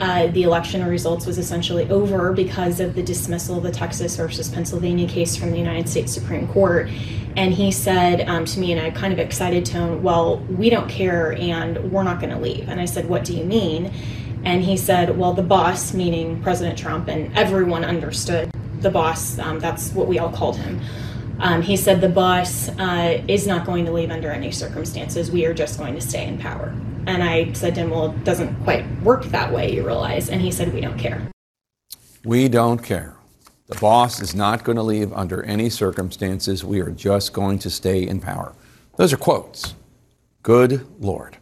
[0.00, 4.48] uh, the election results was essentially over because of the dismissal of the Texas versus
[4.48, 6.88] Pennsylvania case from the United States Supreme Court.
[7.36, 10.88] And he said um, to me in a kind of excited tone, Well, we don't
[10.88, 12.70] care and we're not going to leave.
[12.70, 13.92] And I said, What do you mean?
[14.44, 19.58] And he said, Well, the boss, meaning President Trump, and everyone understood the boss, um,
[19.58, 20.80] that's what we all called him.
[21.40, 25.30] Um, he said the boss uh, is not going to leave under any circumstances.
[25.30, 26.74] We are just going to stay in power.
[27.06, 30.28] And I said to him, Well, it doesn't quite work that way, you realize.
[30.28, 31.26] And he said, We don't care.
[32.24, 33.16] We don't care.
[33.68, 36.64] The boss is not going to leave under any circumstances.
[36.64, 38.54] We are just going to stay in power.
[38.96, 39.74] Those are quotes.
[40.42, 41.37] Good Lord.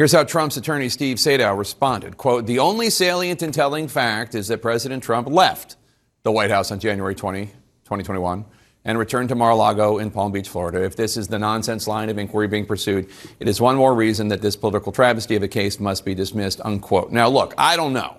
[0.00, 2.16] Here's how Trump's attorney Steve Sadow responded.
[2.16, 5.76] Quote, the only salient and telling fact is that President Trump left
[6.22, 8.46] the White House on January 20, 2021
[8.86, 10.82] and returned to Mar-a-Lago in Palm Beach, Florida.
[10.82, 14.28] If this is the nonsense line of inquiry being pursued, it is one more reason
[14.28, 17.12] that this political travesty of a case must be dismissed, unquote.
[17.12, 18.16] Now, look, I don't know.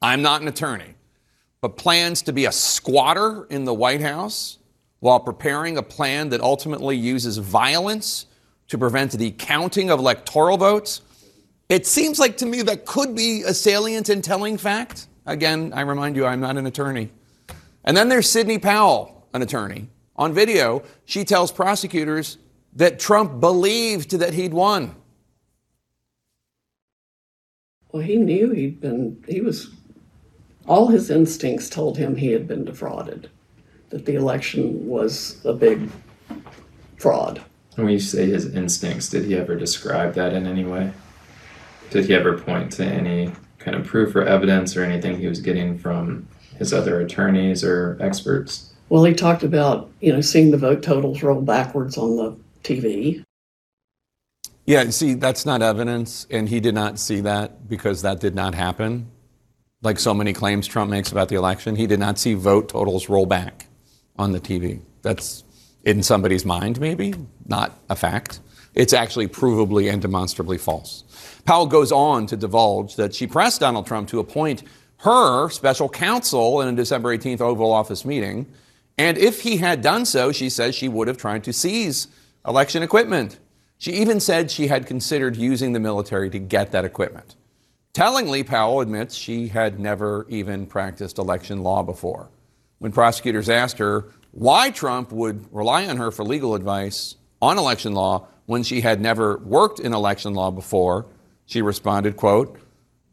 [0.00, 0.94] I'm not an attorney.
[1.60, 4.56] But plans to be a squatter in the White House
[5.00, 8.24] while preparing a plan that ultimately uses violence
[8.72, 11.02] to prevent the counting of electoral votes,
[11.68, 15.08] it seems like to me that could be a salient and telling fact.
[15.26, 17.10] Again, I remind you, I'm not an attorney.
[17.84, 22.38] And then there's Sidney Powell, an attorney, on video, she tells prosecutors
[22.72, 24.96] that Trump believed that he'd won.
[27.90, 29.68] Well, he knew he'd been, he was,
[30.66, 33.28] all his instincts told him he had been defrauded,
[33.90, 35.90] that the election was a big
[36.96, 37.42] fraud.
[37.76, 40.92] When you say his instincts, did he ever describe that in any way?
[41.90, 45.40] Did he ever point to any kind of proof or evidence or anything he was
[45.40, 48.72] getting from his other attorneys or experts?
[48.88, 53.24] Well, he talked about, you know, seeing the vote totals roll backwards on the TV.
[54.66, 58.54] Yeah, see, that's not evidence, and he did not see that because that did not
[58.54, 59.10] happen.
[59.80, 63.08] Like so many claims Trump makes about the election, he did not see vote totals
[63.08, 63.66] roll back
[64.16, 64.80] on the TV.
[65.02, 65.42] That's
[65.84, 67.14] in somebody's mind, maybe,
[67.46, 68.40] not a fact.
[68.74, 71.04] It's actually provably and demonstrably false.
[71.44, 74.62] Powell goes on to divulge that she pressed Donald Trump to appoint
[74.98, 78.46] her special counsel in a December 18th Oval Office meeting
[78.98, 82.08] and if he had done so, she says she would have tried to seize
[82.46, 83.38] election equipment.
[83.78, 87.34] She even said she had considered using the military to get that equipment.
[87.94, 92.28] Tellingly, Powell admits she had never even practiced election law before.
[92.78, 97.92] When prosecutors asked her why Trump would rely on her for legal advice on election
[97.92, 101.06] law when she had never worked in election law before,
[101.46, 102.58] she responded, quote,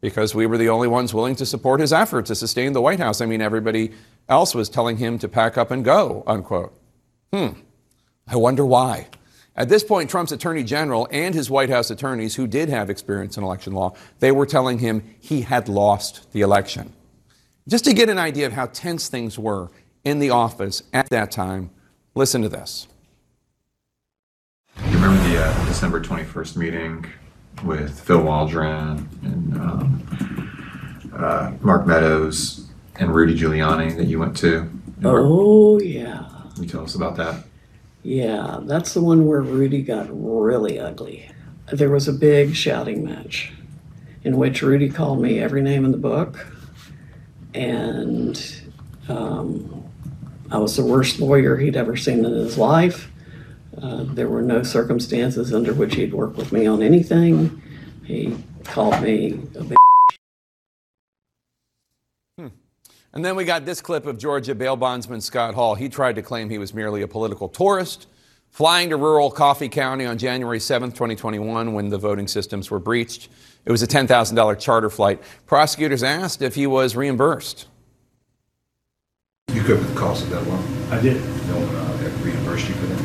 [0.00, 2.98] because we were the only ones willing to support his effort to sustain the White
[2.98, 3.20] House.
[3.20, 3.92] I mean, everybody
[4.28, 6.72] else was telling him to pack up and go, unquote.
[7.32, 7.60] Hmm.
[8.26, 9.08] I wonder why.
[9.56, 13.36] At this point, Trump's attorney general and his White House attorneys, who did have experience
[13.36, 16.92] in election law, they were telling him he had lost the election.
[17.68, 19.70] Just to get an idea of how tense things were
[20.04, 21.70] in the office at that time,
[22.14, 22.86] listen to this.
[24.78, 27.06] You remember the uh, December 21st meeting
[27.64, 34.70] with Phil Waldron and um, uh, Mark Meadows and Rudy Giuliani that you went to?
[35.04, 36.26] Oh, yeah.
[36.54, 37.44] Can you tell us about that?
[38.02, 41.30] Yeah, that's the one where Rudy got really ugly.
[41.72, 43.52] There was a big shouting match
[44.24, 46.46] in which Rudy called me every name in the book,
[47.54, 48.62] and
[49.08, 49.79] um,
[50.50, 53.10] I was the worst lawyer he'd ever seen in his life.
[53.80, 57.62] Uh, there were no circumstances under which he'd work with me on anything.
[58.04, 59.76] He called me a big
[63.12, 65.74] And then we got this clip of Georgia bail bondsman Scott Hall.
[65.74, 68.06] He tried to claim he was merely a political tourist,
[68.50, 73.28] flying to rural Coffee County on January 7th, 2021, when the voting systems were breached.
[73.64, 75.20] It was a $10,000 charter flight.
[75.46, 77.66] Prosecutors asked if he was reimbursed.
[79.60, 80.64] You covered the cost of that loan?
[80.90, 81.16] I did.
[81.48, 82.98] No one uh, reimbursed you for that?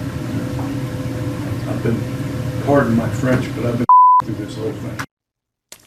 [1.68, 3.86] I've been, pardon my French, but I've been
[4.24, 5.82] through this whole thing.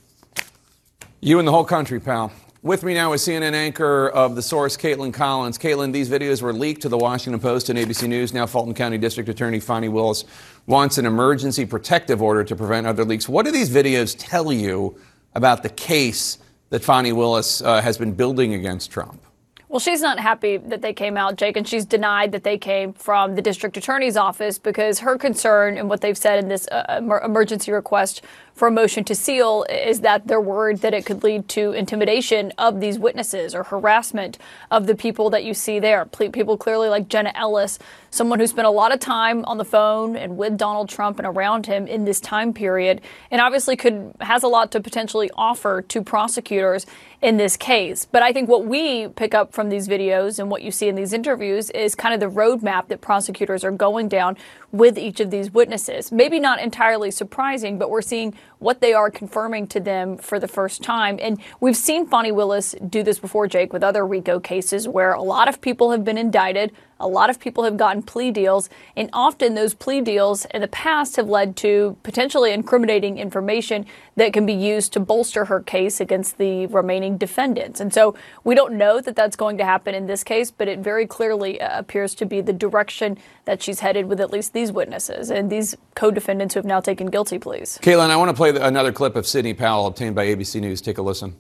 [1.20, 2.32] You and the whole country, pal.
[2.62, 5.56] With me now is CNN anchor of The Source, Kaitlan Collins.
[5.56, 8.34] Kaitlan, these videos were leaked to the Washington Post and ABC News.
[8.34, 10.26] Now, Fulton County District Attorney Fani Willis
[10.66, 13.26] wants an emergency protective order to prevent other leaks.
[13.26, 15.00] What do these videos tell you
[15.34, 16.36] about the case
[16.68, 19.22] that Fani Willis uh, has been building against Trump?
[19.68, 22.94] Well, she's not happy that they came out, Jake, and she's denied that they came
[22.94, 27.00] from the district attorney's office because her concern and what they've said in this uh,
[27.22, 28.22] emergency request
[28.58, 32.52] for a motion to seal is that they're worried that it could lead to intimidation
[32.58, 34.36] of these witnesses or harassment
[34.68, 36.04] of the people that you see there.
[36.06, 37.78] People clearly like Jenna Ellis,
[38.10, 41.26] someone who spent a lot of time on the phone and with Donald Trump and
[41.26, 43.00] around him in this time period,
[43.30, 46.84] and obviously could has a lot to potentially offer to prosecutors
[47.22, 48.06] in this case.
[48.06, 50.96] But I think what we pick up from these videos and what you see in
[50.96, 54.36] these interviews is kind of the roadmap that prosecutors are going down
[54.70, 56.12] with each of these witnesses.
[56.12, 60.48] Maybe not entirely surprising, but we're seeing what they are confirming to them for the
[60.48, 61.18] first time.
[61.20, 65.22] And we've seen Fani Willis do this before, Jake, with other RICO cases where a
[65.22, 69.08] lot of people have been indicted, a lot of people have gotten plea deals, and
[69.12, 73.86] often those plea deals in the past have led to potentially incriminating information
[74.16, 77.80] that can be used to bolster her case against the remaining defendants.
[77.80, 80.80] And so we don't know that that's going to happen in this case, but it
[80.80, 84.72] very clearly uh, appears to be the direction that she's headed with at least these
[84.72, 87.78] witnesses and these co defendants who have now taken guilty pleas.
[87.82, 90.80] Kaitlan, I want to play another clip of Sidney Powell obtained by ABC News.
[90.80, 91.36] Take a listen.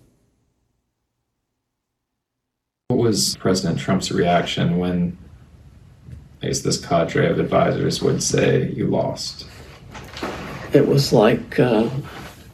[2.88, 5.18] What was President Trump's reaction when
[6.42, 9.46] I guess this cadre of advisors would say you lost?
[10.72, 11.88] It was like, uh,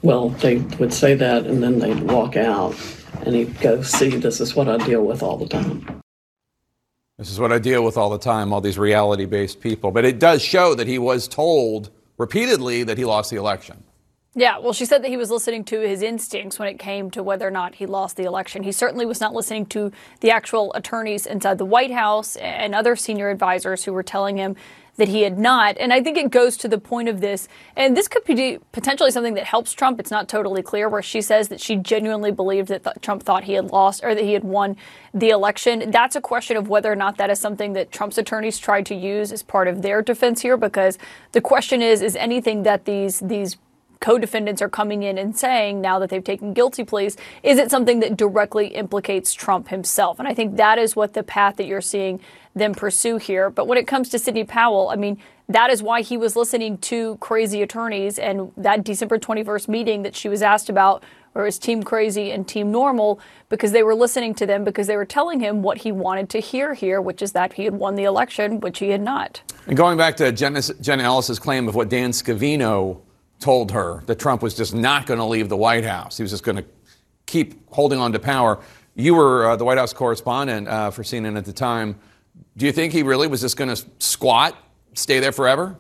[0.03, 2.75] well, they would say that and then they'd walk out
[3.27, 6.01] and he'd go, see, this is what I deal with all the time.
[7.19, 9.91] This is what I deal with all the time, all these reality based people.
[9.91, 13.84] But it does show that he was told repeatedly that he lost the election.
[14.37, 17.23] Yeah, well, she said that he was listening to his instincts when it came to
[17.23, 18.65] whether or not he lost the election.
[18.65, 22.97] He certainly was not listening to the actual attorneys inside the White House and other
[22.97, 24.57] senior advisors who were telling him
[24.97, 25.77] that he had not.
[25.79, 29.11] And I think it goes to the point of this, and this could be potentially
[29.11, 29.99] something that helps Trump.
[29.99, 33.45] It's not totally clear, where she says that she genuinely believed that th- Trump thought
[33.45, 34.77] he had lost or that he had won
[35.13, 35.91] the election.
[35.91, 38.95] That's a question of whether or not that is something that Trump's attorneys tried to
[38.95, 40.97] use as part of their defense here, because
[41.33, 43.57] the question is, is anything that these these
[44.05, 48.01] co-defendants are coming in and saying now that they've taken guilty pleas is it something
[48.01, 51.81] that directly implicates Trump himself and I think that is what the path that you're
[51.81, 52.21] seeing
[52.55, 55.17] them pursue here but when it comes to Sidney Powell I mean
[55.49, 60.15] that is why he was listening to crazy attorneys and that December 21st meeting that
[60.15, 61.03] she was asked about
[61.35, 64.97] or is team crazy and team normal because they were listening to them because they
[64.97, 67.95] were telling him what he wanted to hear here, which is that he had won
[67.95, 69.43] the election, which he had not.
[69.67, 73.01] And going back to Jenna, Jenna Ellis's claim of what Dan Scavino
[73.45, 76.17] told her that Trump was just not going to leave the White House.
[76.17, 76.65] He was just going to
[77.27, 78.59] keep holding on to power.
[78.95, 81.97] You were uh, the White House correspondent uh, for CNN at the time.
[82.57, 84.57] Do you think he really was just going to squat,
[84.95, 85.77] stay there forever?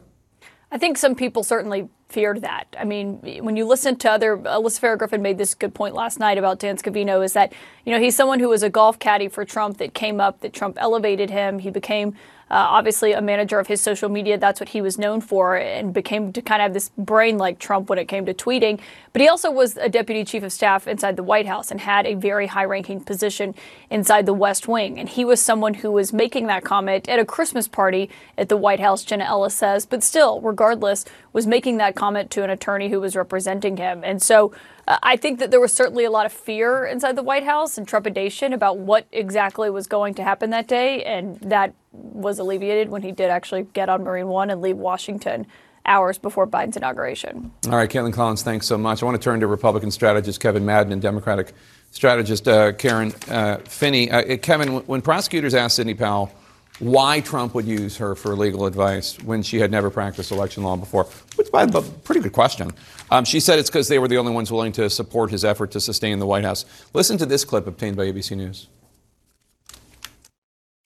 [0.70, 2.66] I think some people certainly feared that.
[2.78, 6.20] I mean, when you listen to other, Alyssa Farah Griffin made this good point last
[6.20, 7.54] night about Dan Scavino is that,
[7.86, 10.52] you know, he's someone who was a golf caddy for Trump that came up, that
[10.52, 11.60] Trump elevated him.
[11.60, 12.14] He became uh,
[12.54, 14.38] Uh, obviously a manager of his social media.
[14.38, 17.58] That's what he was known for and became to kind of have this brain like
[17.58, 18.78] Trump when it came to tweeting.
[19.12, 22.06] But he also was a deputy chief of staff inside the White House and had
[22.06, 23.56] a very high ranking position
[23.90, 25.00] inside the West Wing.
[25.00, 28.56] And he was someone who was making that comment at a Christmas party at the
[28.56, 32.88] White House, Jenna Ellis says, but still, regardless, was making that comment to an attorney
[32.88, 34.04] who was representing him.
[34.04, 34.52] And so
[34.86, 37.78] uh, I think that there was certainly a lot of fear inside the White House
[37.78, 42.88] and trepidation about what exactly was going to happen that day, and that was alleviated
[42.88, 45.46] when he did actually get on Marine One and leave Washington
[45.86, 47.52] hours before Biden's inauguration.
[47.66, 49.02] All right, Kaitlan Collins, thanks so much.
[49.02, 51.52] I want to turn to Republican strategist Kevin Madden and Democratic
[51.90, 54.10] strategist uh, Karen uh, Finney.
[54.10, 56.32] Uh, Kevin, when prosecutors asked Sidney Powell
[56.80, 60.74] why Trump would use her for legal advice when she had never practiced election law
[60.74, 61.04] before,
[61.36, 62.72] which by a pretty good question.
[63.14, 65.70] Um, she said it's because they were the only ones willing to support his effort
[65.70, 66.64] to sustain the White House.
[66.94, 68.66] Listen to this clip obtained by ABC News.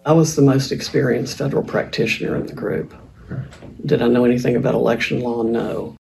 [0.04, 2.92] I was the most experienced federal practitioner in the group.
[3.86, 5.42] Did I know anything about election law?
[5.42, 5.96] No.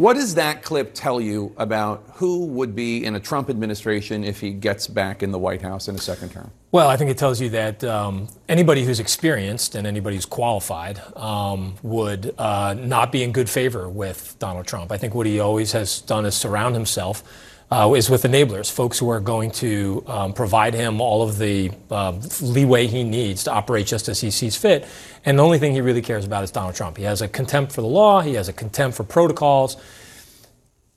[0.00, 4.40] What does that clip tell you about who would be in a Trump administration if
[4.40, 6.50] he gets back in the White House in a second term?
[6.72, 11.02] Well, I think it tells you that um, anybody who's experienced and anybody who's qualified
[11.16, 14.90] um, would uh, not be in good favor with Donald Trump.
[14.90, 17.22] I think what he always has done is surround himself
[17.70, 21.70] uh, is with enablers, folks who are going to um, provide him all of the
[21.90, 24.86] uh, leeway he needs to operate just as he sees fit.
[25.24, 26.96] And the only thing he really cares about is Donald Trump.
[26.96, 29.76] He has a contempt for the law, he has a contempt for protocols.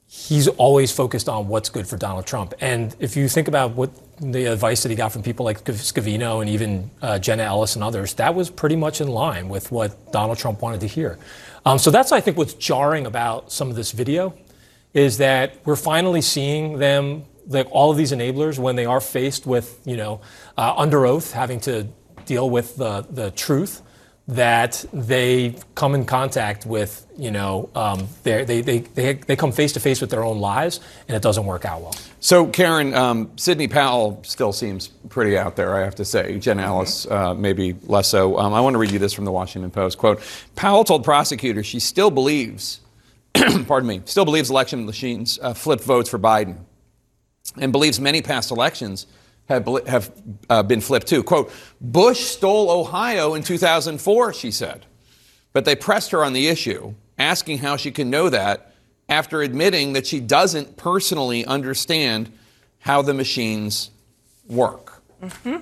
[0.07, 2.53] He's always focused on what's good for Donald Trump.
[2.61, 3.89] And if you think about what
[4.21, 7.83] the advice that he got from people like Scavino and even uh, Jenna Ellis and
[7.83, 11.17] others, that was pretty much in line with what Donald Trump wanted to hear.
[11.65, 14.35] Um, so that's, I think, what's jarring about some of this video
[14.93, 19.45] is that we're finally seeing them like all of these enablers, when they are faced
[19.45, 20.21] with, you know,
[20.57, 21.87] uh, under oath, having to
[22.25, 23.81] deal with the, the truth,
[24.25, 29.73] that they come in contact with, you know, um, they, they, they, they come face
[29.73, 30.79] to face with their own lives,
[31.09, 31.93] and it doesn't work out well.
[32.21, 36.39] So, Karen, um, Sidney Powell still seems pretty out there, I have to say.
[36.39, 36.65] Jen Mm-hmm.
[36.65, 38.37] Ellis, uh, maybe less so.
[38.39, 39.97] Um, I want to read you this from the Washington Post.
[39.97, 40.21] Quote
[40.55, 42.79] Powell told prosecutors she still believes,
[43.67, 46.57] pardon me, still believes election machines uh, flipped votes for Biden
[47.57, 49.07] and believes many past elections
[49.45, 50.11] have, have
[50.49, 51.23] uh, been flipped too.
[51.23, 54.85] Quote Bush stole Ohio in 2004, she said.
[55.51, 58.73] But they pressed her on the issue, asking how she can know that
[59.09, 62.31] after admitting that she doesn't personally understand
[62.79, 63.91] how the machines
[64.47, 65.01] work.
[65.21, 65.57] hmm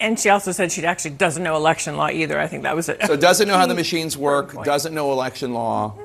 [0.00, 2.38] And she also said she actually doesn't know election law either.
[2.38, 3.02] I think that was it.
[3.06, 5.96] So doesn't know how the machines work, doesn't know election law,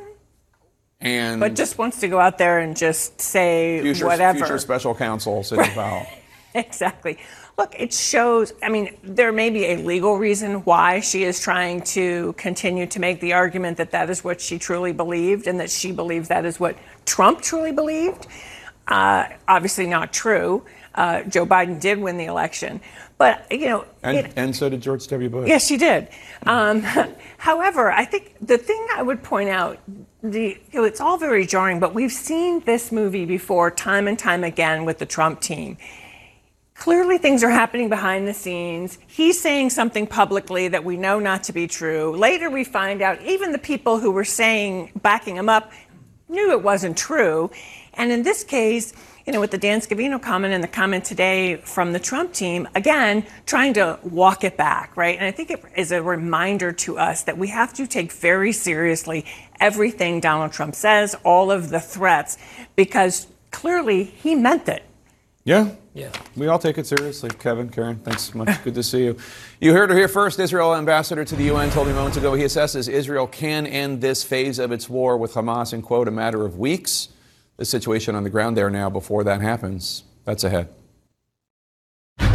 [1.04, 4.40] and But just wants to go out there and just say future, whatever.
[4.40, 6.06] future special counsel Sidney Powell.
[6.56, 7.20] exactly.
[7.58, 8.54] Look, it shows.
[8.64, 13.00] I mean, there may be a legal reason why she is trying to continue to
[13.00, 16.46] make the argument that that is what she truly believed and that she believes that
[16.46, 16.76] is what
[17.06, 18.26] Trump truly believed.
[18.88, 20.66] Uh, obviously, not true.
[20.96, 22.82] Uh, Joe Biden did win the election.
[23.18, 25.30] But, you know, And, it, and so did George W.
[25.30, 25.48] Bush.
[25.48, 26.08] Yes, she did.
[26.46, 26.82] Um,
[27.38, 29.80] however, I think the thing I would point out,
[30.24, 34.86] the, it's all very jarring, but we've seen this movie before time and time again
[34.86, 35.78] with the Trump team.
[36.76, 38.98] Clearly, things are happening behind the scenes.
[39.06, 42.16] He's saying something publicly that we know not to be true.
[42.16, 45.72] Later, we find out even the people who were saying, backing him up,
[46.30, 47.52] knew it wasn't true.
[47.94, 48.94] And in this case,
[49.26, 52.68] you know, with the Dan Scavino comment and the comment today from the Trump team,
[52.76, 55.18] again, trying to walk it back, right?
[55.18, 58.52] And I think it is a reminder to us that we have to take very
[58.52, 59.26] seriously
[59.62, 62.38] everything Donald Trump says, all of the threats,
[62.76, 64.84] because clearly he meant it.
[65.46, 65.72] Yeah.
[65.94, 66.10] Yeah.
[66.36, 67.30] We all take it seriously.
[67.30, 68.64] Kevin, Karen, thanks so much.
[68.64, 69.18] Good to see you.
[69.62, 70.40] You heard her here first.
[70.40, 74.24] Israel ambassador to the UN told me moments ago he assesses Israel can end this
[74.24, 77.10] phase of its war with Hamas in, quote, a matter of weeks.
[77.64, 80.04] The situation on the ground there now before that happens.
[80.26, 80.68] That's ahead.
[82.18, 82.28] Can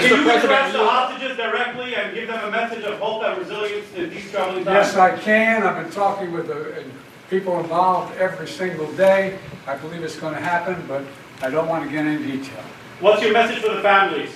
[0.00, 4.08] you address the hostages directly and give them a message of hope and resilience in
[4.08, 4.86] these troubling times?
[4.86, 5.62] Yes, I can.
[5.62, 6.82] I've been talking with the
[7.28, 9.38] people involved every single day.
[9.66, 11.04] I believe it's going to happen, but
[11.42, 12.64] I don't want to get into detail.
[13.00, 14.34] What's your message for the families?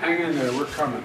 [0.00, 1.04] Hang in there, we're coming.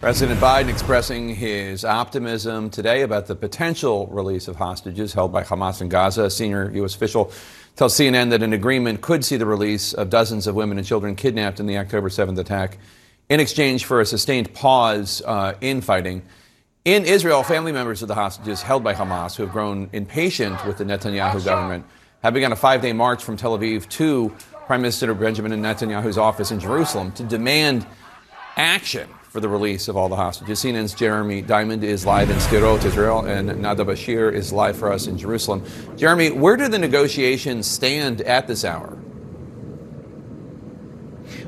[0.00, 5.82] President Biden expressing his optimism today about the potential release of hostages held by Hamas
[5.82, 6.22] in Gaza.
[6.22, 6.94] A senior U.S.
[6.94, 7.32] official
[7.74, 11.16] tells CNN that an agreement could see the release of dozens of women and children
[11.16, 12.78] kidnapped in the October 7th attack
[13.28, 16.22] in exchange for a sustained pause uh, in fighting.
[16.84, 20.78] In Israel, family members of the hostages held by Hamas, who have grown impatient with
[20.78, 21.84] the Netanyahu government,
[22.22, 24.32] have begun a five day march from Tel Aviv to
[24.68, 27.84] Prime Minister Benjamin Netanyahu's office in Jerusalem to demand
[28.56, 30.62] action for the release of all the hostages.
[30.62, 35.06] CNN's Jeremy Diamond is live in Sderot, Israel, and Nada Bashir is live for us
[35.06, 35.62] in Jerusalem.
[35.96, 38.96] Jeremy, where do the negotiations stand at this hour?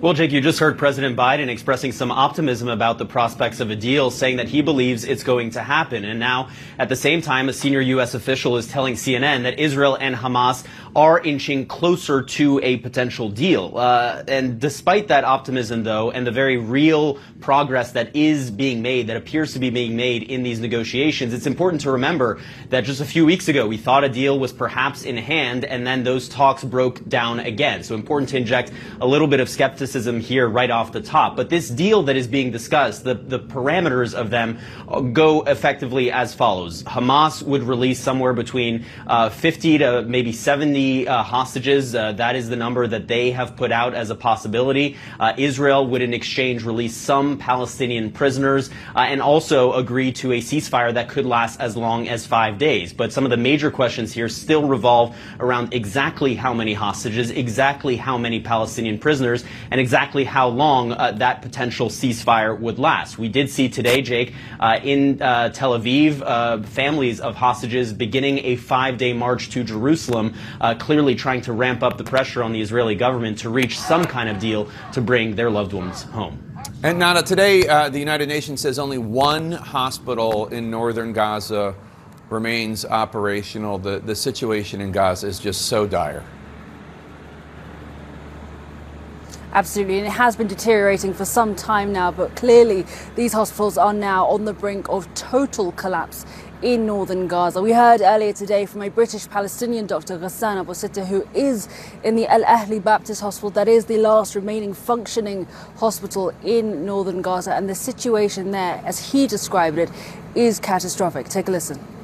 [0.01, 3.77] Well, Jake, you just heard President Biden expressing some optimism about the prospects of a
[3.77, 6.07] deal, saying that he believes it's going to happen.
[6.07, 6.49] And now,
[6.79, 8.15] at the same time, a senior U.S.
[8.15, 10.65] official is telling CNN that Israel and Hamas
[10.97, 13.77] are inching closer to a potential deal.
[13.77, 19.07] Uh, and despite that optimism, though, and the very real progress that is being made,
[19.07, 22.41] that appears to be being made in these negotiations, it's important to remember
[22.71, 25.87] that just a few weeks ago, we thought a deal was perhaps in hand, and
[25.87, 27.83] then those talks broke down again.
[27.83, 28.73] So important to inject
[29.03, 31.37] a little bit of skepticism here right off the top.
[31.37, 36.11] But this deal that is being discussed, the, the parameters of them uh, go effectively
[36.11, 36.83] as follows.
[36.85, 41.95] Hamas would release somewhere between uh, 50 to maybe 70 uh, hostages.
[41.95, 44.97] Uh, that is the number that they have put out as a possibility.
[45.19, 50.41] Uh, Israel would, in exchange, release some Palestinian prisoners uh, and also agree to a
[50.41, 52.93] ceasefire that could last as long as five days.
[52.93, 57.97] But some of the major questions here still revolve around exactly how many hostages, exactly
[57.97, 63.19] how many Palestinian prisoners, and exactly how long uh, that potential ceasefire would last.
[63.19, 68.39] We did see today, Jake, uh, in uh, Tel Aviv, uh, families of hostages beginning
[68.45, 72.61] a five-day march to Jerusalem, uh, clearly trying to ramp up the pressure on the
[72.61, 76.39] Israeli government to reach some kind of deal to bring their loved ones home.
[76.83, 81.75] And Nada, today uh, the United Nations says only one hospital in northern Gaza
[82.29, 83.79] remains operational.
[83.79, 86.25] The, the situation in Gaza is just so dire.
[89.53, 92.87] Absolutely, and it has been deteriorating for some time now, but clearly
[93.17, 96.25] these hospitals are now on the brink of total collapse
[96.63, 97.61] in northern Gaza.
[97.61, 101.69] We heard earlier today from a British Palestinian doctor, Ghassan Abu Sittah, who is
[102.05, 105.49] in the Al Ahli Baptist Hospital, that is the last remaining functioning
[105.79, 107.53] hospital in northern Gaza.
[107.53, 109.91] And the situation there, as he described it,
[110.37, 111.29] is catastrophic.
[111.29, 112.00] Take a listen.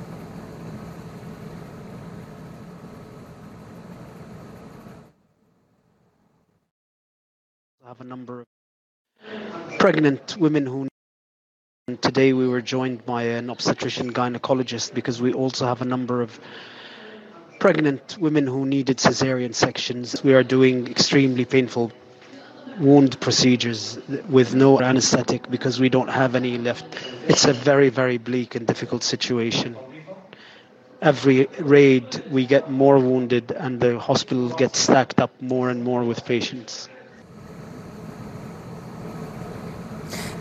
[7.98, 10.86] A number of pregnant women who
[11.88, 16.20] and today we were joined by an obstetrician gynecologist because we also have a number
[16.20, 16.38] of
[17.58, 20.22] pregnant women who needed cesarean sections.
[20.22, 21.90] We are doing extremely painful
[22.78, 26.84] wound procedures with no anesthetic because we don't have any left.
[27.28, 29.74] It's a very, very bleak and difficult situation.
[31.00, 36.04] Every raid, we get more wounded, and the hospital gets stacked up more and more
[36.04, 36.88] with patients.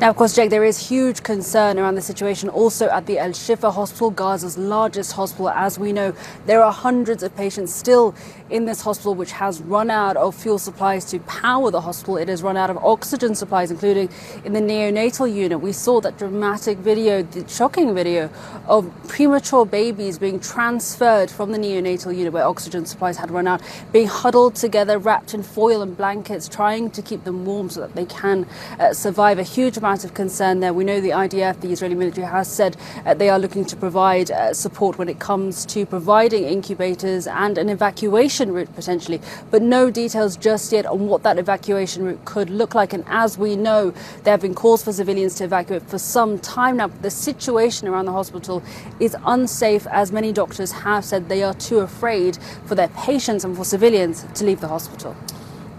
[0.02, 3.30] Now, of course, Jake, there is huge concern around the situation also at the Al
[3.30, 5.50] Shifa Hospital, Gaza's largest hospital.
[5.50, 6.14] As we know,
[6.46, 8.14] there are hundreds of patients still
[8.50, 12.18] in this hospital, which has run out of fuel supplies to power the hospital.
[12.18, 14.10] It has run out of oxygen supplies, including
[14.44, 15.60] in the neonatal unit.
[15.60, 18.30] We saw that dramatic video, the shocking video
[18.68, 23.62] of premature babies being transferred from the neonatal unit where oxygen supplies had run out,
[23.92, 27.96] being huddled together, wrapped in foil and blankets, trying to keep them warm so that
[27.96, 28.46] they can
[28.80, 29.40] uh, survive.
[29.40, 30.74] A huge amount of concern there.
[30.74, 34.30] We know the IDF, the Israeli military, has said uh, they are looking to provide
[34.30, 39.22] uh, support when it comes to providing incubators and an evacuation route potentially,
[39.52, 42.94] but no details just yet on what that evacuation route could look like.
[42.94, 43.92] And as we know,
[44.24, 46.88] there have been calls for civilians to evacuate for some time now.
[46.88, 48.62] The situation around the hospital
[49.00, 53.56] is unsafe, as many doctors have said they are too afraid for their patients and
[53.56, 55.16] for civilians to leave the hospital.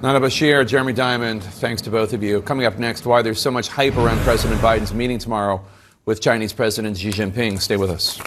[0.02, 2.42] Nada Bashir, Jeremy Diamond, thanks to both of you.
[2.42, 5.64] Coming up next, why there's so much hype around President Biden's meeting tomorrow
[6.04, 7.60] with Chinese President Xi Jinping.
[7.60, 8.20] Stay with us.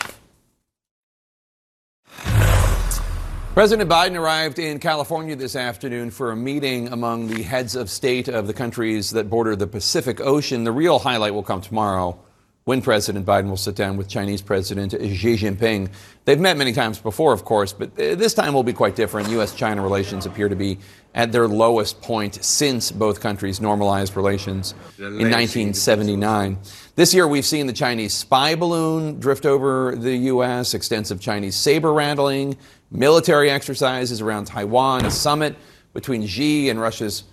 [3.55, 8.27] President Biden arrived in California this afternoon for a meeting among the heads of state
[8.27, 10.63] of the countries that border the Pacific Ocean.
[10.63, 12.17] The real highlight will come tomorrow
[12.65, 15.89] when President Biden will sit down with Chinese President Xi Jinping.
[16.25, 19.29] They've met many times before, of course, but uh, this time will be quite different.
[19.29, 19.55] U.S.
[19.55, 20.77] China relations appear to be
[21.15, 26.59] at their lowest point since both countries normalized relations in 1979.
[26.95, 31.91] This year, we've seen the Chinese spy balloon drift over the U.S., extensive Chinese saber
[31.91, 32.55] rattling,
[32.91, 35.55] military exercises around Taiwan, a summit
[35.93, 37.23] between Xi and Russia's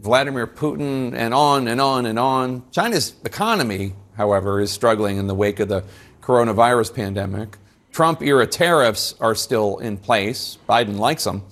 [0.00, 2.62] Vladimir Putin, and on and on and on.
[2.70, 5.82] China's economy however, is struggling in the wake of the
[6.20, 7.56] coronavirus pandemic.
[7.90, 10.58] Trump era tariffs are still in place.
[10.68, 11.42] Biden likes them.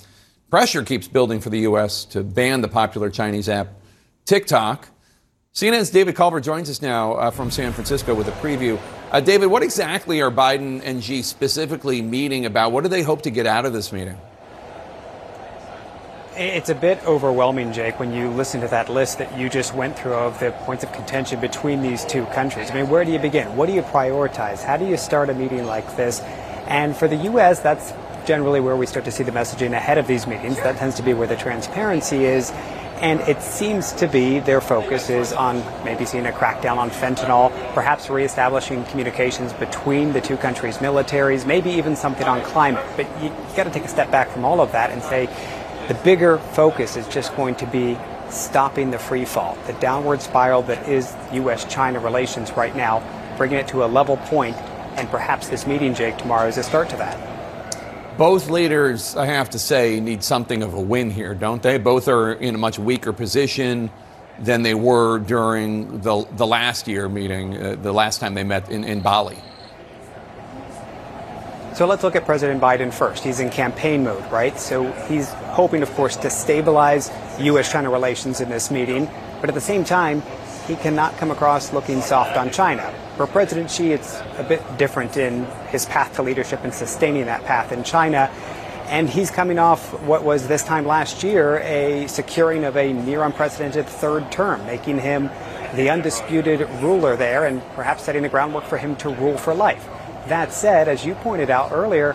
[0.51, 2.05] Pressure keeps building for the U.S.
[2.07, 3.69] to ban the popular Chinese app
[4.27, 4.89] TikTok.
[5.55, 8.79] CNN's David Culver joins us now uh, from San Francisco with a preview.
[9.11, 12.73] Uh, David, what exactly are Biden and Xi specifically meeting about?
[12.73, 14.19] What do they hope to get out of this meeting?
[16.37, 19.99] It's a bit overwhelming, Jake, when you listen to that list that you just went
[19.99, 22.71] through of the points of contention between these two countries.
[22.71, 23.57] I mean, where do you begin?
[23.57, 24.63] What do you prioritize?
[24.63, 26.21] How do you start a meeting like this?
[26.69, 27.95] And for the U.S., that's
[28.27, 30.57] generally where we start to see the messaging ahead of these meetings.
[30.57, 32.53] That tends to be where the transparency is.
[33.01, 37.51] And it seems to be their focus is on maybe seeing a crackdown on fentanyl,
[37.73, 42.85] perhaps reestablishing communications between the two countries' militaries, maybe even something on climate.
[42.97, 45.27] But you got to take a step back from all of that and say,
[45.87, 47.97] the bigger focus is just going to be
[48.31, 51.65] stopping the free fall, the downward spiral that is U.S.
[51.73, 53.03] China relations right now,
[53.37, 54.57] bringing it to a level point,
[54.97, 57.38] and perhaps this meeting, Jake, tomorrow is a start to that.
[58.19, 61.79] Both leaders, I have to say, need something of a win here, don't they?
[61.79, 63.93] Both are in a much weaker position
[64.41, 68.71] than they were during the, the last year meeting, uh, the last time they met
[68.71, 69.39] in, in Bali.
[71.75, 73.23] So let's look at President Biden first.
[73.23, 74.59] He's in campaign mode, right?
[74.59, 77.71] So he's hoping, of course, to stabilize U.S.
[77.71, 79.09] China relations in this meeting.
[79.41, 80.25] But at the same time,
[80.69, 82.95] he cannot come across looking soft on China.
[83.17, 87.43] For President Xi, it's a bit different in his path to leadership and sustaining that
[87.45, 88.31] path in China.
[88.87, 93.23] And he's coming off what was this time last year a securing of a near
[93.23, 95.31] unprecedented third term, making him
[95.75, 99.89] the undisputed ruler there and perhaps setting the groundwork for him to rule for life.
[100.29, 102.15] That said, as you pointed out earlier,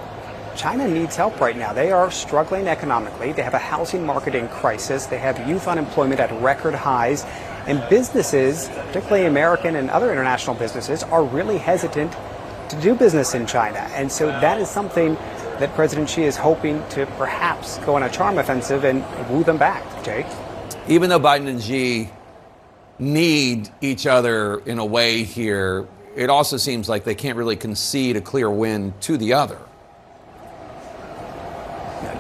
[0.56, 1.74] China needs help right now.
[1.74, 3.32] They are struggling economically.
[3.32, 5.08] They have a housing market in crisis.
[5.08, 7.26] They have youth unemployment at record highs.
[7.68, 12.12] And businesses, particularly American and other international businesses, are really hesitant
[12.70, 13.80] to do business in China.
[13.94, 15.16] And so that is something
[15.60, 19.58] that President Xi is hoping to perhaps go on a charm offensive and woo them
[19.58, 19.84] back.
[20.04, 20.26] Jake?
[20.88, 22.10] even though Biden and Xi
[23.00, 28.18] need each other in a way here, it also seems like they can't really concede
[28.18, 29.60] a clear win to the other.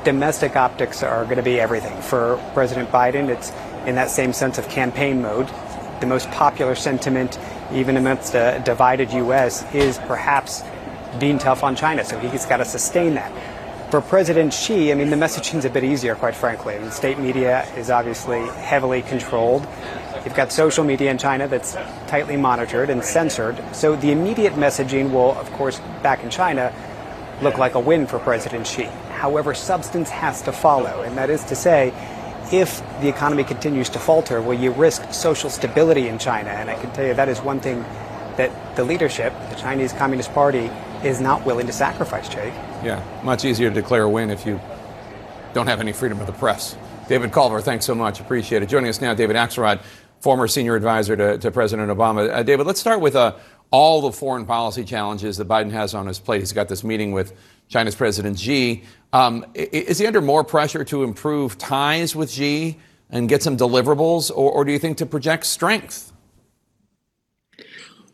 [0.03, 2.01] Domestic optics are going to be everything.
[2.01, 3.51] For President Biden, it's
[3.85, 5.49] in that same sense of campaign mode.
[5.99, 7.39] The most popular sentiment,
[7.71, 10.63] even amidst a divided U.S., is perhaps
[11.19, 12.03] being tough on China.
[12.03, 13.31] So he's got to sustain that.
[13.91, 16.75] For President Xi, I mean, the messaging's a bit easier, quite frankly.
[16.75, 19.67] I mean, state media is obviously heavily controlled.
[20.25, 21.73] You've got social media in China that's
[22.07, 23.61] tightly monitored and censored.
[23.71, 26.73] So the immediate messaging will, of course, back in China,
[27.41, 28.85] look like a win for President Xi.
[29.11, 31.93] However, substance has to follow, and that is to say,
[32.51, 36.49] if the economy continues to falter, will you risk social stability in China?
[36.49, 37.81] And I can tell you that is one thing
[38.37, 40.69] that the leadership, the Chinese Communist Party,
[41.03, 42.53] is not willing to sacrifice, Jake.
[42.83, 44.59] Yeah, much easier to declare a win if you
[45.53, 46.75] don't have any freedom of the press.
[47.07, 48.19] David Culver, thanks so much.
[48.19, 48.69] Appreciate it.
[48.69, 49.81] Joining us now, David Axelrod,
[50.21, 52.29] former senior advisor to, to President Obama.
[52.29, 53.35] Uh, David, let's start with uh,
[53.73, 56.41] all the foreign policy challenges that Biden has on his plate.
[56.41, 57.33] He's got this meeting with
[57.69, 58.83] China's President Xi.
[59.13, 62.77] Um, is he under more pressure to improve ties with Xi
[63.09, 66.13] and get some deliverables, or, or do you think to project strength?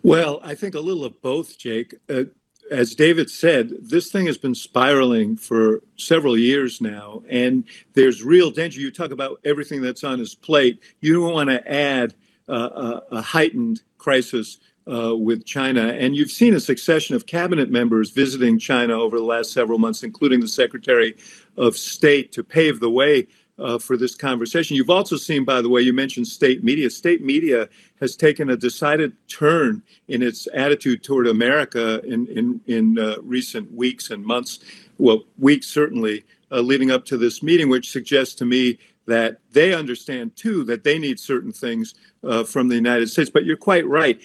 [0.01, 1.93] Well, I think a little of both, Jake.
[2.09, 2.23] Uh,
[2.71, 8.49] as David said, this thing has been spiraling for several years now, and there's real
[8.49, 8.79] danger.
[8.79, 10.79] You talk about everything that's on his plate.
[11.01, 12.13] You don't want to add
[12.47, 14.57] uh, a, a, heightened crisis
[14.89, 15.89] uh, with China.
[15.89, 20.03] And you've seen a succession of cabinet members visiting China over the last several months,
[20.03, 21.15] including the Secretary
[21.57, 23.27] of State, to pave the way
[23.59, 24.75] uh, for this conversation.
[24.75, 26.89] You've also seen, by the way, you mentioned state media.
[26.89, 27.67] State media
[27.99, 33.71] has taken a decided turn in its attitude toward America in in, in uh, recent
[33.73, 34.59] weeks and months.
[34.97, 39.73] Well, weeks certainly uh, leading up to this meeting, which suggests to me that they
[39.73, 43.29] understand too that they need certain things uh, from the United States.
[43.29, 44.21] But you're quite right.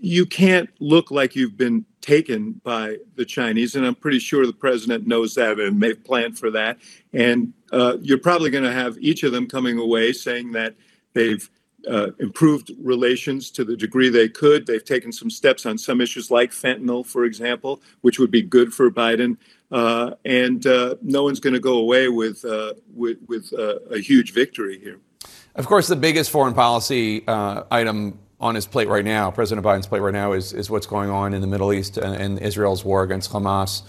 [0.00, 4.52] You can't look like you've been taken by the Chinese, and I'm pretty sure the
[4.52, 6.78] president knows that and they've planned for that.
[7.12, 10.76] And uh, you're probably going to have each of them coming away saying that
[11.14, 11.48] they've
[11.88, 14.66] uh, improved relations to the degree they could.
[14.66, 18.72] They've taken some steps on some issues like fentanyl, for example, which would be good
[18.74, 19.36] for Biden.
[19.70, 23.98] Uh, and uh, no one's going to go away with uh, with, with uh, a
[23.98, 24.98] huge victory here.
[25.54, 30.00] Of course, the biggest foreign policy item on his plate right now, President Biden's plate
[30.00, 33.02] right now, is, is what's going on in the Middle East and, and Israel's war
[33.02, 33.82] against Hamas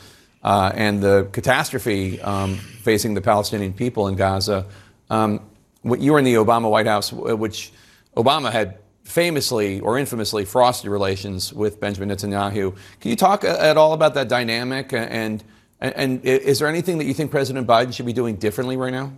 [0.44, 4.66] uh, and the catastrophe um, facing the Palestinian people in Gaza.
[5.10, 5.42] Um,
[5.84, 7.72] you were in the Obama White House, which
[8.16, 12.76] Obama had famously or infamously frosty relations with Benjamin Netanyahu.
[13.00, 14.92] Can you talk at all about that dynamic?
[14.92, 15.44] And,
[15.80, 18.92] and, and is there anything that you think President Biden should be doing differently right
[18.92, 19.14] now?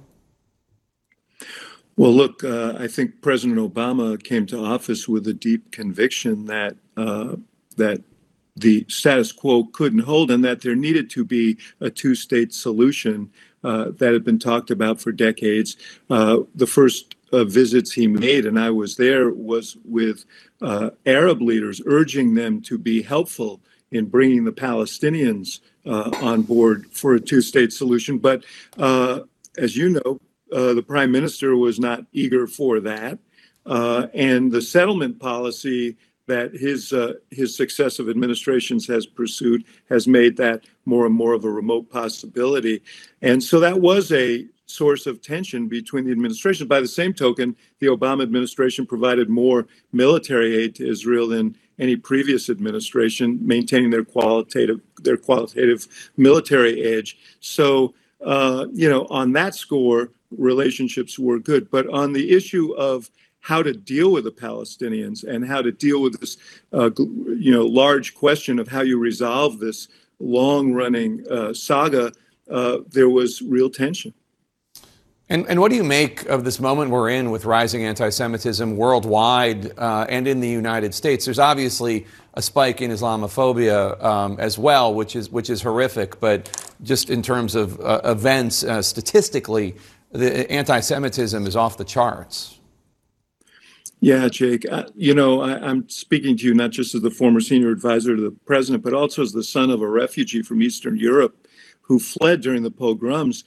[2.00, 6.78] Well, look, uh, I think President Obama came to office with a deep conviction that
[6.96, 7.36] uh,
[7.76, 8.02] that
[8.56, 13.30] the status quo couldn't hold, and that there needed to be a two-state solution
[13.66, 15.76] uh, that had been talked about for decades.
[16.10, 20.24] Uh, the first uh, visits he made, and I was there, was with
[20.62, 23.60] uh, Arab leaders, urging them to be helpful
[23.92, 28.20] in bringing the Palestinians on board for a two-state solution.
[28.20, 28.46] But
[28.78, 30.22] as you know,
[30.52, 33.20] uh, the prime minister was not eager for that.
[33.66, 35.96] Uh, and the settlement policy
[36.28, 41.44] that his uh, his successive administrations has pursued has made that more and more of
[41.44, 42.82] a remote possibility.
[43.22, 46.70] And so that was a source of tension between the administrations.
[46.70, 51.96] By the same token, the Obama administration provided more military aid to Israel than any
[51.96, 57.18] previous administration, maintaining their qualitative their qualitative military edge.
[57.40, 61.70] So uh, you know, on that score, relationships were good.
[61.70, 63.10] But on the issue of
[63.42, 66.38] how to deal with the Palestinians and how to deal with this,
[66.74, 69.88] uh, you know, large question of how you resolve this
[70.20, 72.12] long-running uh, saga,
[72.50, 74.14] uh, there was real tension.
[75.32, 78.76] And, and, what do you make of this moment we're in with rising anti Semitism
[78.76, 81.26] worldwide uh, and in the United States?
[81.26, 86.74] There's obviously a spike in Islamophobia um, as well, which is, which is horrific, but
[86.82, 89.76] just in terms of uh, events, uh, statistically,
[90.12, 92.60] the anti Semitism is off the charts.
[94.02, 94.66] Yeah, Jake.
[94.72, 98.16] Uh, you know, I, am speaking to you not just as the former senior advisor
[98.16, 101.48] to the president, but also as the son of a refugee from Eastern Europe
[101.82, 103.44] who fled during the pogroms.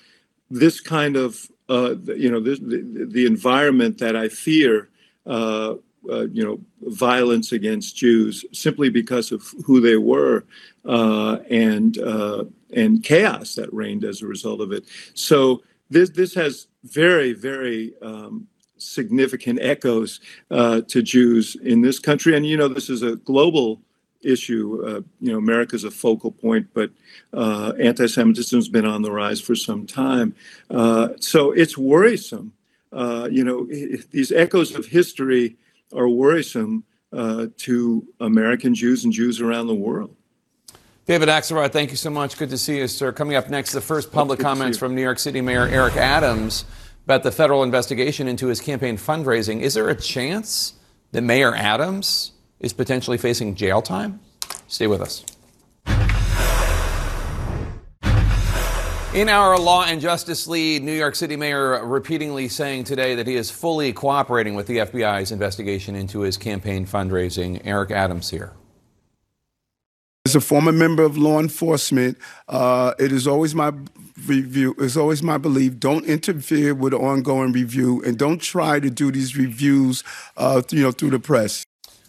[0.50, 4.90] This kind of, uh, you know, the, the, the, environment that I fear,
[5.24, 5.76] uh,
[6.10, 10.44] uh, you know, violence against Jews simply because of who they were,
[10.84, 12.44] uh, and uh,
[12.74, 14.84] and chaos that reigned as a result of it.
[15.14, 18.48] So this this has very very um,
[18.82, 20.20] significant echoes
[20.50, 22.36] uh, to Jews in this country.
[22.36, 23.80] And, you know, this is a global
[24.22, 24.82] issue.
[24.86, 26.90] Uh, you know, America's a focal point, but
[27.32, 30.34] uh, anti Semitism has been on the rise for some time.
[30.70, 32.52] Uh, so it's worrisome.
[32.92, 33.66] Uh, you know,
[34.10, 35.56] these echoes of history
[35.94, 40.14] are worrisome uh, to American Jews and Jews around the world.
[41.04, 42.36] David Axelrod, thank you so much.
[42.38, 43.10] Good to see you, sir.
[43.10, 46.64] Coming up next, the first public comments from New York City Mayor Eric Adams
[47.04, 49.62] about the federal investigation into his campaign fundraising.
[49.62, 50.74] Is there a chance
[51.10, 52.30] that Mayor Adams
[52.60, 54.20] is potentially facing jail time?
[54.68, 55.24] Stay with us.
[59.12, 63.34] In our law and justice lead, New York City Mayor repeatedly saying today that he
[63.34, 67.60] is fully cooperating with the FBI's investigation into his campaign fundraising.
[67.64, 68.52] Eric Adams here.
[70.24, 72.16] As a former member of law enforcement,
[72.48, 73.72] uh, it is always my
[74.24, 74.72] review.
[74.78, 79.36] It's always my belief: don't interfere with ongoing review, and don't try to do these
[79.36, 80.04] reviews,
[80.36, 81.64] uh, you know, through the press.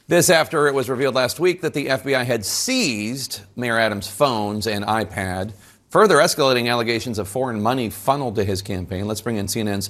[0.08, 4.68] This after it was revealed last week that the FBI had seized Mayor Adams' phones
[4.68, 5.54] and iPad,
[5.90, 9.08] further escalating allegations of foreign money funneled to his campaign.
[9.08, 9.90] Let's bring in CNN's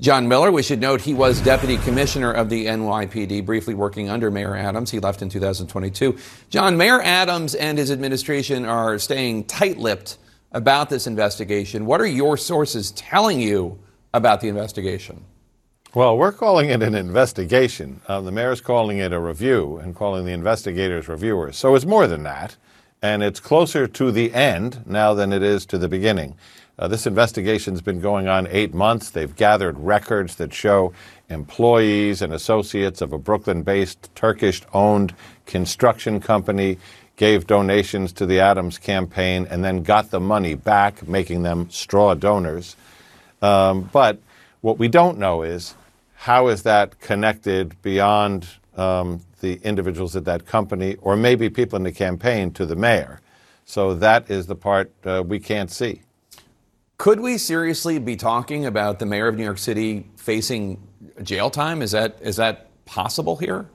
[0.00, 0.50] John Miller.
[0.50, 4.90] We should note he was deputy commissioner of the NYPD, briefly working under Mayor Adams.
[4.90, 6.16] He left in 2022.
[6.48, 10.16] John, Mayor Adams and his administration are staying tight lipped
[10.52, 11.84] about this investigation.
[11.84, 13.78] What are your sources telling you
[14.14, 15.22] about the investigation?
[15.92, 18.00] Well, we're calling it an investigation.
[18.08, 21.58] Uh, the mayor's calling it a review and calling the investigators reviewers.
[21.58, 22.56] So it's more than that.
[23.02, 26.36] And it's closer to the end now than it is to the beginning.
[26.80, 29.10] Uh, this investigation's been going on eight months.
[29.10, 30.94] They've gathered records that show
[31.28, 36.78] employees and associates of a Brooklyn based Turkish owned construction company
[37.16, 42.14] gave donations to the Adams campaign and then got the money back, making them straw
[42.14, 42.76] donors.
[43.42, 44.18] Um, but
[44.62, 45.74] what we don't know is
[46.14, 51.82] how is that connected beyond um, the individuals at that company or maybe people in
[51.82, 53.20] the campaign to the mayor?
[53.66, 56.00] So that is the part uh, we can't see.
[57.00, 60.86] Could we seriously be talking about the mayor of New York City facing
[61.22, 61.80] jail time?
[61.80, 63.70] Is that is that possible here?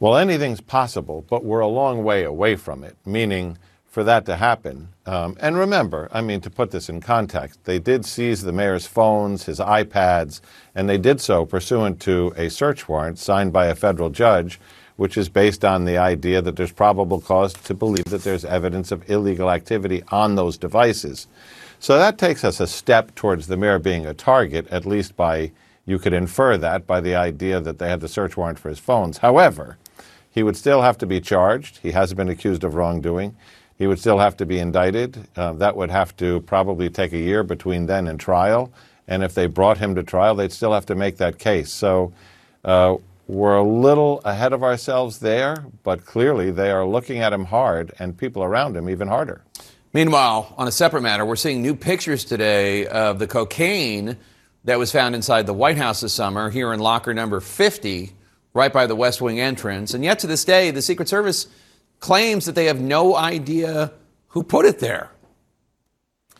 [0.00, 2.94] Well, anything's possible, but we're a long way away from it.
[3.06, 3.56] Meaning,
[3.86, 4.88] for that to happen.
[5.06, 8.86] Um, and remember, I mean, to put this in context, they did seize the mayor's
[8.86, 10.42] phones, his iPads,
[10.74, 14.60] and they did so pursuant to a search warrant signed by a federal judge,
[14.96, 18.92] which is based on the idea that there's probable cause to believe that there's evidence
[18.92, 21.28] of illegal activity on those devices.
[21.78, 25.52] So that takes us a step towards the mayor being a target, at least by,
[25.84, 28.78] you could infer that by the idea that they had the search warrant for his
[28.78, 29.18] phones.
[29.18, 29.76] However,
[30.30, 31.78] he would still have to be charged.
[31.78, 33.36] He hasn't been accused of wrongdoing.
[33.78, 35.28] He would still have to be indicted.
[35.36, 38.72] Uh, that would have to probably take a year between then and trial.
[39.06, 41.72] And if they brought him to trial, they'd still have to make that case.
[41.72, 42.12] So
[42.64, 42.96] uh,
[43.28, 47.92] we're a little ahead of ourselves there, but clearly they are looking at him hard
[47.98, 49.42] and people around him even harder.
[49.96, 54.18] Meanwhile, on a separate matter, we're seeing new pictures today of the cocaine
[54.64, 58.12] that was found inside the White House this summer here in locker number 50,
[58.52, 59.94] right by the West Wing entrance.
[59.94, 61.46] And yet to this day, the Secret Service
[61.98, 63.90] claims that they have no idea
[64.28, 65.12] who put it there.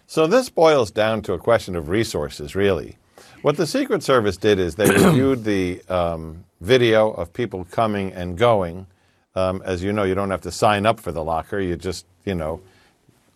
[0.06, 2.98] So this boils down to a question of resources, really.
[3.40, 8.36] What the Secret Service did is they reviewed the um, video of people coming and
[8.36, 8.86] going.
[9.34, 11.58] Um, as you know, you don't have to sign up for the locker.
[11.58, 12.60] You just, you know,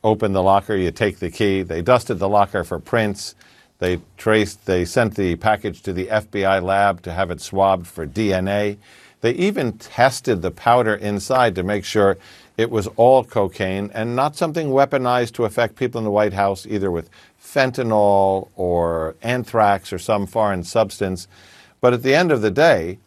[0.02, 1.62] open the locker, you take the key.
[1.62, 3.35] They dusted the locker for prints.
[3.78, 8.06] They traced, they sent the package to the FBI lab to have it swabbed for
[8.06, 8.77] DNA.
[9.22, 12.16] They even tested the powder inside to make sure
[12.56, 16.66] it was all cocaine and not something weaponized to affect people in the White House,
[16.66, 17.09] either with
[17.43, 21.27] fentanyl or anthrax or some foreign substance.
[21.81, 22.98] But at the end of the day,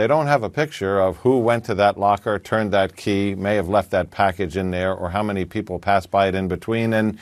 [0.00, 3.56] they don't have a picture of who went to that locker, turned that key, may
[3.56, 6.94] have left that package in there, or how many people passed by it in between.
[6.94, 7.18] And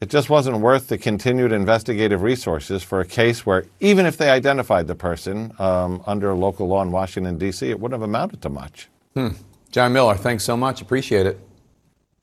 [0.00, 4.30] it just wasn't worth the continued investigative resources for a case where, even if they
[4.30, 8.48] identified the person um, under local law in Washington, D.C., it wouldn't have amounted to
[8.48, 8.88] much.
[9.12, 9.28] Hmm.
[9.70, 10.80] John Miller, thanks so much.
[10.80, 11.38] Appreciate it.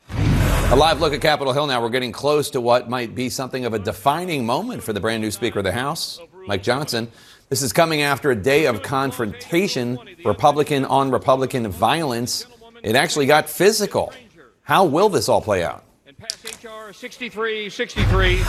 [0.10, 1.84] A live look at Capitol Hill now.
[1.84, 5.22] We're getting close to what might be something of a defining moment for the brand
[5.22, 7.12] new Speaker of the House, Mike Johnson.
[7.52, 12.46] This is coming after a day of confrontation, Republican on Republican violence.
[12.82, 14.14] It actually got physical.
[14.62, 15.84] How will this all play out?
[16.08, 18.40] And pass HR 6363.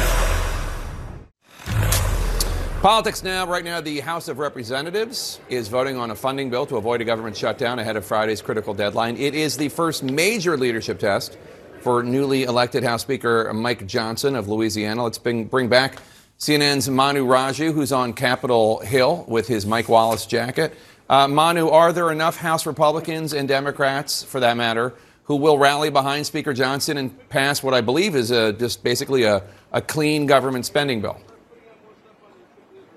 [2.80, 3.44] Politics now.
[3.44, 7.04] Right now, the House of Representatives is voting on a funding bill to avoid a
[7.04, 9.16] government shutdown ahead of Friday's critical deadline.
[9.16, 11.38] It is the first major leadership test
[11.80, 15.02] for newly elected House Speaker Mike Johnson of Louisiana.
[15.02, 15.98] Let's bring, bring back
[16.42, 20.74] CNN's Manu Raju, who's on Capitol Hill with his Mike Wallace jacket.
[21.08, 24.92] Uh, Manu, are there enough House Republicans and Democrats, for that matter,
[25.26, 29.22] who will rally behind Speaker Johnson and pass what I believe is a, just basically
[29.22, 31.20] a, a clean government spending bill?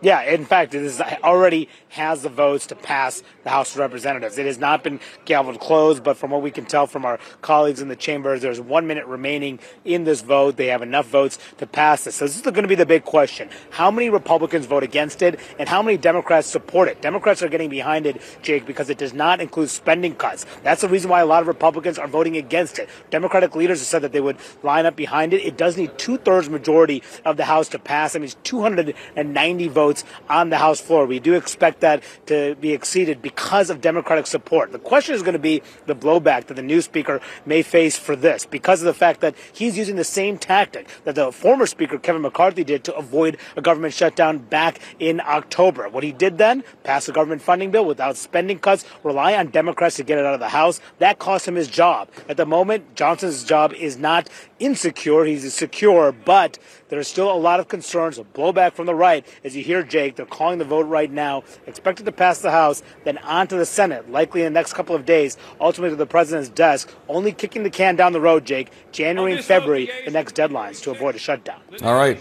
[0.06, 4.38] Yeah, in fact, it is already has the votes to pass the House of Representatives.
[4.38, 7.82] It has not been gavelled closed, but from what we can tell from our colleagues
[7.82, 10.58] in the chambers, there's one minute remaining in this vote.
[10.58, 12.18] They have enough votes to pass this.
[12.18, 13.50] So this is going to be the big question.
[13.72, 17.02] How many Republicans vote against it, and how many Democrats support it?
[17.02, 20.46] Democrats are getting behind it, Jake, because it does not include spending cuts.
[20.62, 22.90] That's the reason why a lot of Republicans are voting against it.
[23.10, 25.44] Democratic leaders have said that they would line up behind it.
[25.44, 28.14] It does need two-thirds majority of the House to pass.
[28.14, 29.95] That means 290 votes
[30.30, 31.06] on the House floor.
[31.06, 34.72] We do expect that to be exceeded because of Democratic support.
[34.72, 38.16] The question is going to be the blowback that the new speaker may face for
[38.16, 41.98] this because of the fact that he's using the same tactic that the former speaker,
[41.98, 45.88] Kevin McCarthy, did to avoid a government shutdown back in October.
[45.90, 49.96] What he did then, pass a government funding bill without spending cuts, rely on Democrats
[49.98, 50.80] to get it out of the House.
[51.00, 52.10] That cost him his job.
[52.28, 55.26] At the moment, Johnson's job is not insecure.
[55.26, 56.58] He's secure, but
[56.90, 59.26] there's still a lot of concerns a blowback from the right.
[59.44, 62.84] As you hear, Jake, they're calling the vote right now, expected to pass the House,
[63.04, 66.06] then on to the Senate, likely in the next couple of days, ultimately to the
[66.06, 70.36] president's desk, only kicking the can down the road, Jake, January and February, the next
[70.36, 71.62] deadlines to avoid a shutdown.
[71.84, 72.20] All right.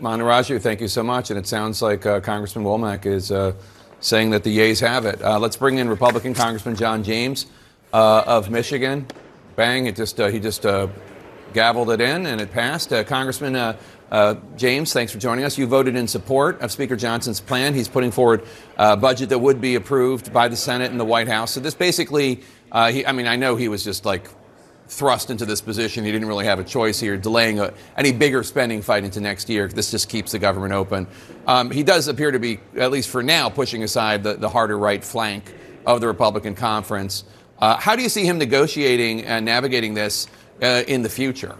[0.00, 1.30] Manu thank you so much.
[1.30, 3.52] And it sounds like uh, Congressman Womack is uh,
[4.00, 5.22] saying that the yeas have it.
[5.22, 7.46] Uh, let's bring in Republican Congressman John James
[7.92, 9.06] uh, of Michigan.
[9.56, 9.86] Bang!
[9.86, 10.88] It just uh, he just uh,
[11.52, 12.92] gavelled it in and it passed.
[12.92, 13.76] Uh, Congressman
[14.12, 15.56] uh, uh, James, thanks for joining us.
[15.56, 17.72] You voted in support of Speaker Johnson's plan.
[17.72, 18.44] He's putting forward
[18.76, 21.52] a budget that would be approved by the Senate and the White House.
[21.52, 24.28] So this basically, uh, he, I mean, I know he was just like
[24.86, 26.04] thrust into this position.
[26.04, 29.48] He didn't really have a choice here, delaying a, any bigger spending fight into next
[29.48, 29.66] year.
[29.66, 31.06] This just keeps the government open.
[31.46, 34.76] Um, he does appear to be, at least for now, pushing aside the, the harder
[34.76, 35.54] right flank
[35.86, 37.24] of the Republican conference.
[37.58, 40.26] Uh, how do you see him negotiating and navigating this
[40.60, 41.56] uh, in the future?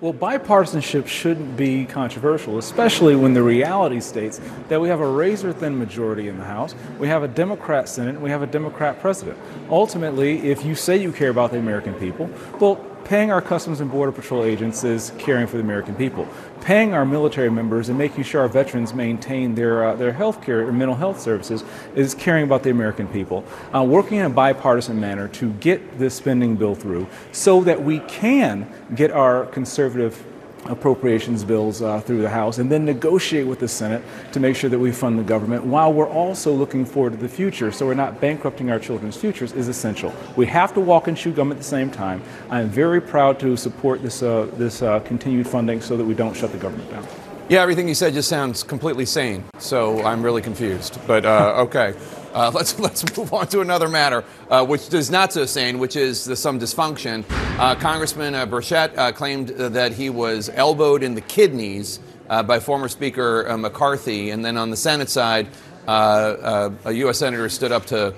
[0.00, 5.52] Well, bipartisanship shouldn't be controversial, especially when the reality states that we have a razor
[5.52, 9.00] thin majority in the House, we have a Democrat Senate, and we have a Democrat
[9.00, 9.36] president.
[9.68, 12.30] Ultimately, if you say you care about the American people,
[12.60, 12.76] well,
[13.08, 16.28] paying our Customs and Border Patrol agents is caring for the American people.
[16.60, 20.68] Paying our military members and making sure our veterans maintain their, uh, their health care
[20.68, 21.64] or mental health services
[21.94, 23.44] is caring about the American people.
[23.74, 28.00] Uh, working in a bipartisan manner to get this spending bill through so that we
[28.00, 30.22] can get our conservative
[30.66, 34.02] appropriations bills uh, through the House and then negotiate with the Senate
[34.32, 37.28] to make sure that we fund the government while we're also looking forward to the
[37.28, 40.12] future so we're not bankrupting our children's futures is essential.
[40.36, 42.22] We have to walk and chew gum at the same time.
[42.50, 46.36] I'm very proud to support this, uh, this uh, continued funding so that we don't
[46.36, 47.06] shut the government down.
[47.48, 49.42] Yeah, everything you said just sounds completely sane.
[49.58, 50.98] So I'm really confused.
[51.06, 51.94] But uh, okay,
[52.38, 55.96] uh, let's let's move on to another matter, uh, which is not so sane, which
[55.96, 57.24] is the, some dysfunction.
[57.58, 61.98] Uh, Congressman uh, Burchett uh, claimed that he was elbowed in the kidneys
[62.28, 65.48] by former Speaker McCarthy, and then on the Senate side,
[65.86, 67.18] a U.S.
[67.18, 68.14] senator stood up to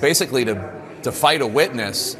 [0.00, 2.16] basically to to fight a witness.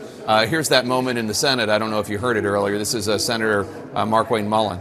[0.48, 1.68] here's that moment in the Senate.
[1.68, 2.78] I don't know if you heard it earlier.
[2.78, 4.80] This is Senator Markwayne Mullin.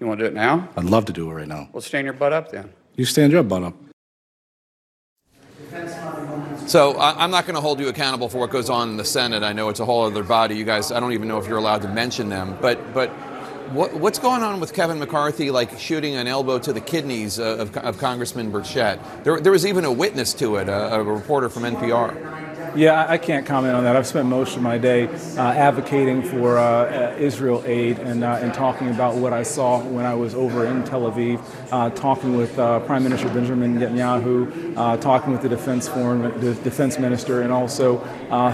[0.00, 0.68] You want to do it now?
[0.76, 1.68] I'd love to do it right now.
[1.72, 2.72] Well, stand your butt up then.
[2.96, 3.91] You stand your butt up.
[6.66, 9.42] So I'm not going to hold you accountable for what goes on in the Senate.
[9.42, 10.56] I know it's a whole other body.
[10.56, 12.56] You guys, I don't even know if you're allowed to mention them.
[12.60, 13.10] But but
[13.72, 17.56] what, what's going on with Kevin McCarthy, like shooting an elbow to the kidneys uh,
[17.58, 19.24] of, of Congressman Burchett?
[19.24, 22.41] There, there was even a witness to it, a, a reporter from NPR.
[22.74, 23.96] Yeah, I can't comment on that.
[23.96, 28.54] I've spent most of my day uh, advocating for uh, Israel aid and, uh, and
[28.54, 32.58] talking about what I saw when I was over in Tel Aviv, uh, talking with
[32.58, 37.52] uh, Prime Minister Benjamin Netanyahu, uh, talking with the defense foreign the defense minister, and
[37.52, 37.98] also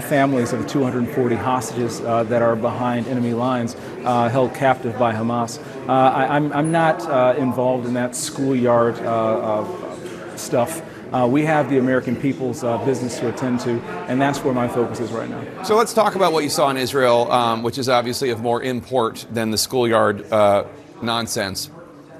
[0.01, 5.63] families of the 240 hostages that are behind enemy lines held captive by Hamas.
[5.87, 8.97] I, am not involved in that schoolyard
[10.37, 10.81] stuff.
[11.11, 13.71] Uh, we have the American people's uh, business to attend to,
[14.07, 15.63] and that's where my focus is right now.
[15.63, 18.61] So let's talk about what you saw in Israel, um, which is obviously of more
[18.61, 20.65] import than the schoolyard uh,
[21.01, 21.71] nonsense.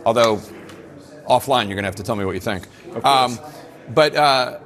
[0.06, 0.38] Although
[1.28, 2.66] offline, you're going to have to tell me what you think.
[3.04, 3.38] Um,
[3.94, 4.58] but uh,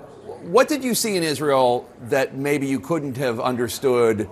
[0.44, 4.30] what did you see in Israel that maybe you couldn't have understood?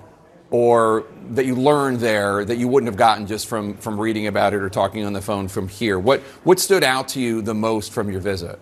[0.54, 4.54] Or that you learned there that you wouldn't have gotten just from, from reading about
[4.54, 5.98] it or talking on the phone from here?
[5.98, 8.60] What, what stood out to you the most from your visit?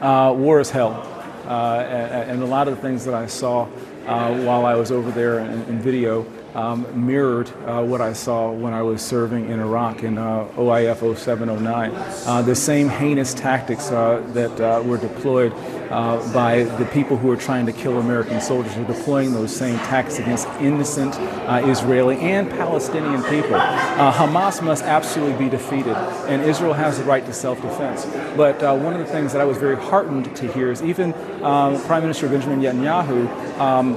[0.00, 1.06] Uh, war is hell.
[1.46, 1.80] Uh,
[2.28, 3.66] and, a lot of the things that I saw
[4.06, 6.24] uh, while I was over there in, in video
[6.54, 11.16] um, mirrored uh, what I saw when I was serving in Iraq in uh, OIF
[11.16, 11.92] 0709.
[12.26, 15.52] Uh, the same heinous tactics uh, that uh, were deployed
[15.90, 19.76] uh, by the people who are trying to kill American soldiers are deploying those same
[19.78, 21.16] tactics against innocent
[21.68, 23.58] Israeli and Palestinian people.
[23.58, 25.96] Hamas must absolutely be defeated,
[26.28, 28.04] and Israel has the right to self defense.
[28.36, 32.02] But one of the things that I was very heartened to hear is even Prime
[32.02, 33.96] Minister Benjamin Netanyahu um,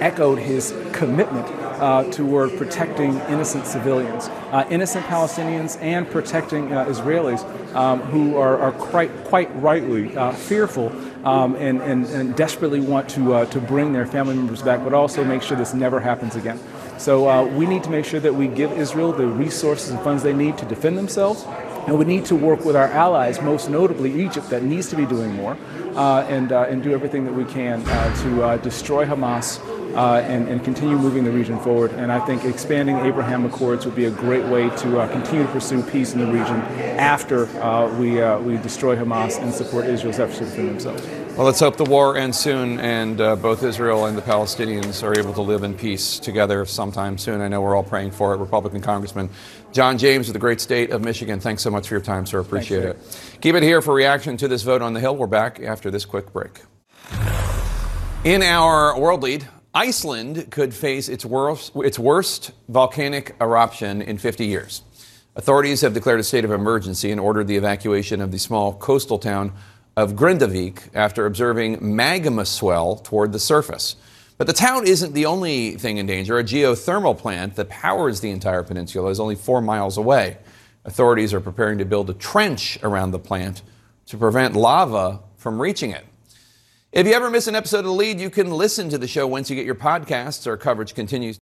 [0.00, 1.46] echoed his commitment
[1.80, 7.42] uh, toward protecting innocent civilians, uh, innocent Palestinians, and protecting uh, Israelis
[7.74, 10.88] um, who are, are, quite, quite rightly uh, fearful
[11.26, 14.92] um, and, and, and, desperately want to, uh, to bring their family members back, but
[14.94, 16.58] also make sure this never happens again.
[16.98, 20.34] So we need to make sure that we give Israel the resources and funds they
[20.34, 21.44] need to defend themselves.
[21.90, 25.04] And we need to work with our allies, most notably Egypt, that needs to be
[25.04, 25.58] doing more,
[25.96, 29.58] uh, and, uh, and do everything that we can uh, to destroy Hamas
[29.94, 31.90] uh, and, and, continue moving the region forward.
[31.92, 35.44] And I think expanding the Abraham Accords would be a great way to uh, continue
[35.44, 36.60] to pursue peace in the region
[36.96, 41.06] after uh, we, uh, we destroy Hamas and support Israel's efforts to defend themselves.
[41.36, 45.18] Well, let's hope the war ends soon and uh, both Israel and the Palestinians are
[45.18, 47.40] able to live in peace together sometime soon.
[47.40, 48.36] I know we're all praying for it.
[48.36, 49.30] Republican Congressman
[49.72, 52.40] John James of the great state of Michigan, thanks so much for your time, sir.
[52.40, 53.40] Appreciate Thanks, it.
[53.40, 55.14] Keep it here for reaction to this vote on the Hill.
[55.14, 56.60] We're back after this quick break.
[58.24, 64.44] In our world lead, Iceland could face its worst, its worst volcanic eruption in 50
[64.44, 64.82] years.
[65.36, 69.18] Authorities have declared a state of emergency and ordered the evacuation of the small coastal
[69.18, 69.52] town
[69.96, 73.94] of Grindavik after observing magma swell toward the surface.
[74.40, 76.38] But the town isn't the only thing in danger.
[76.38, 80.38] A geothermal plant that powers the entire peninsula is only four miles away.
[80.86, 83.60] Authorities are preparing to build a trench around the plant
[84.06, 86.06] to prevent lava from reaching it.
[86.90, 89.26] If you ever miss an episode of The Lead, you can listen to the show
[89.26, 90.46] once you get your podcasts.
[90.46, 91.38] Our coverage continues.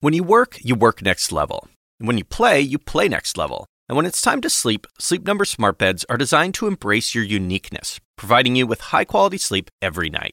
[0.00, 1.66] When you work, you work next level.
[1.98, 3.64] And when you play, you play next level.
[3.88, 7.24] And when it's time to sleep, Sleep Number smart beds are designed to embrace your
[7.24, 10.32] uniqueness, providing you with high-quality sleep every night.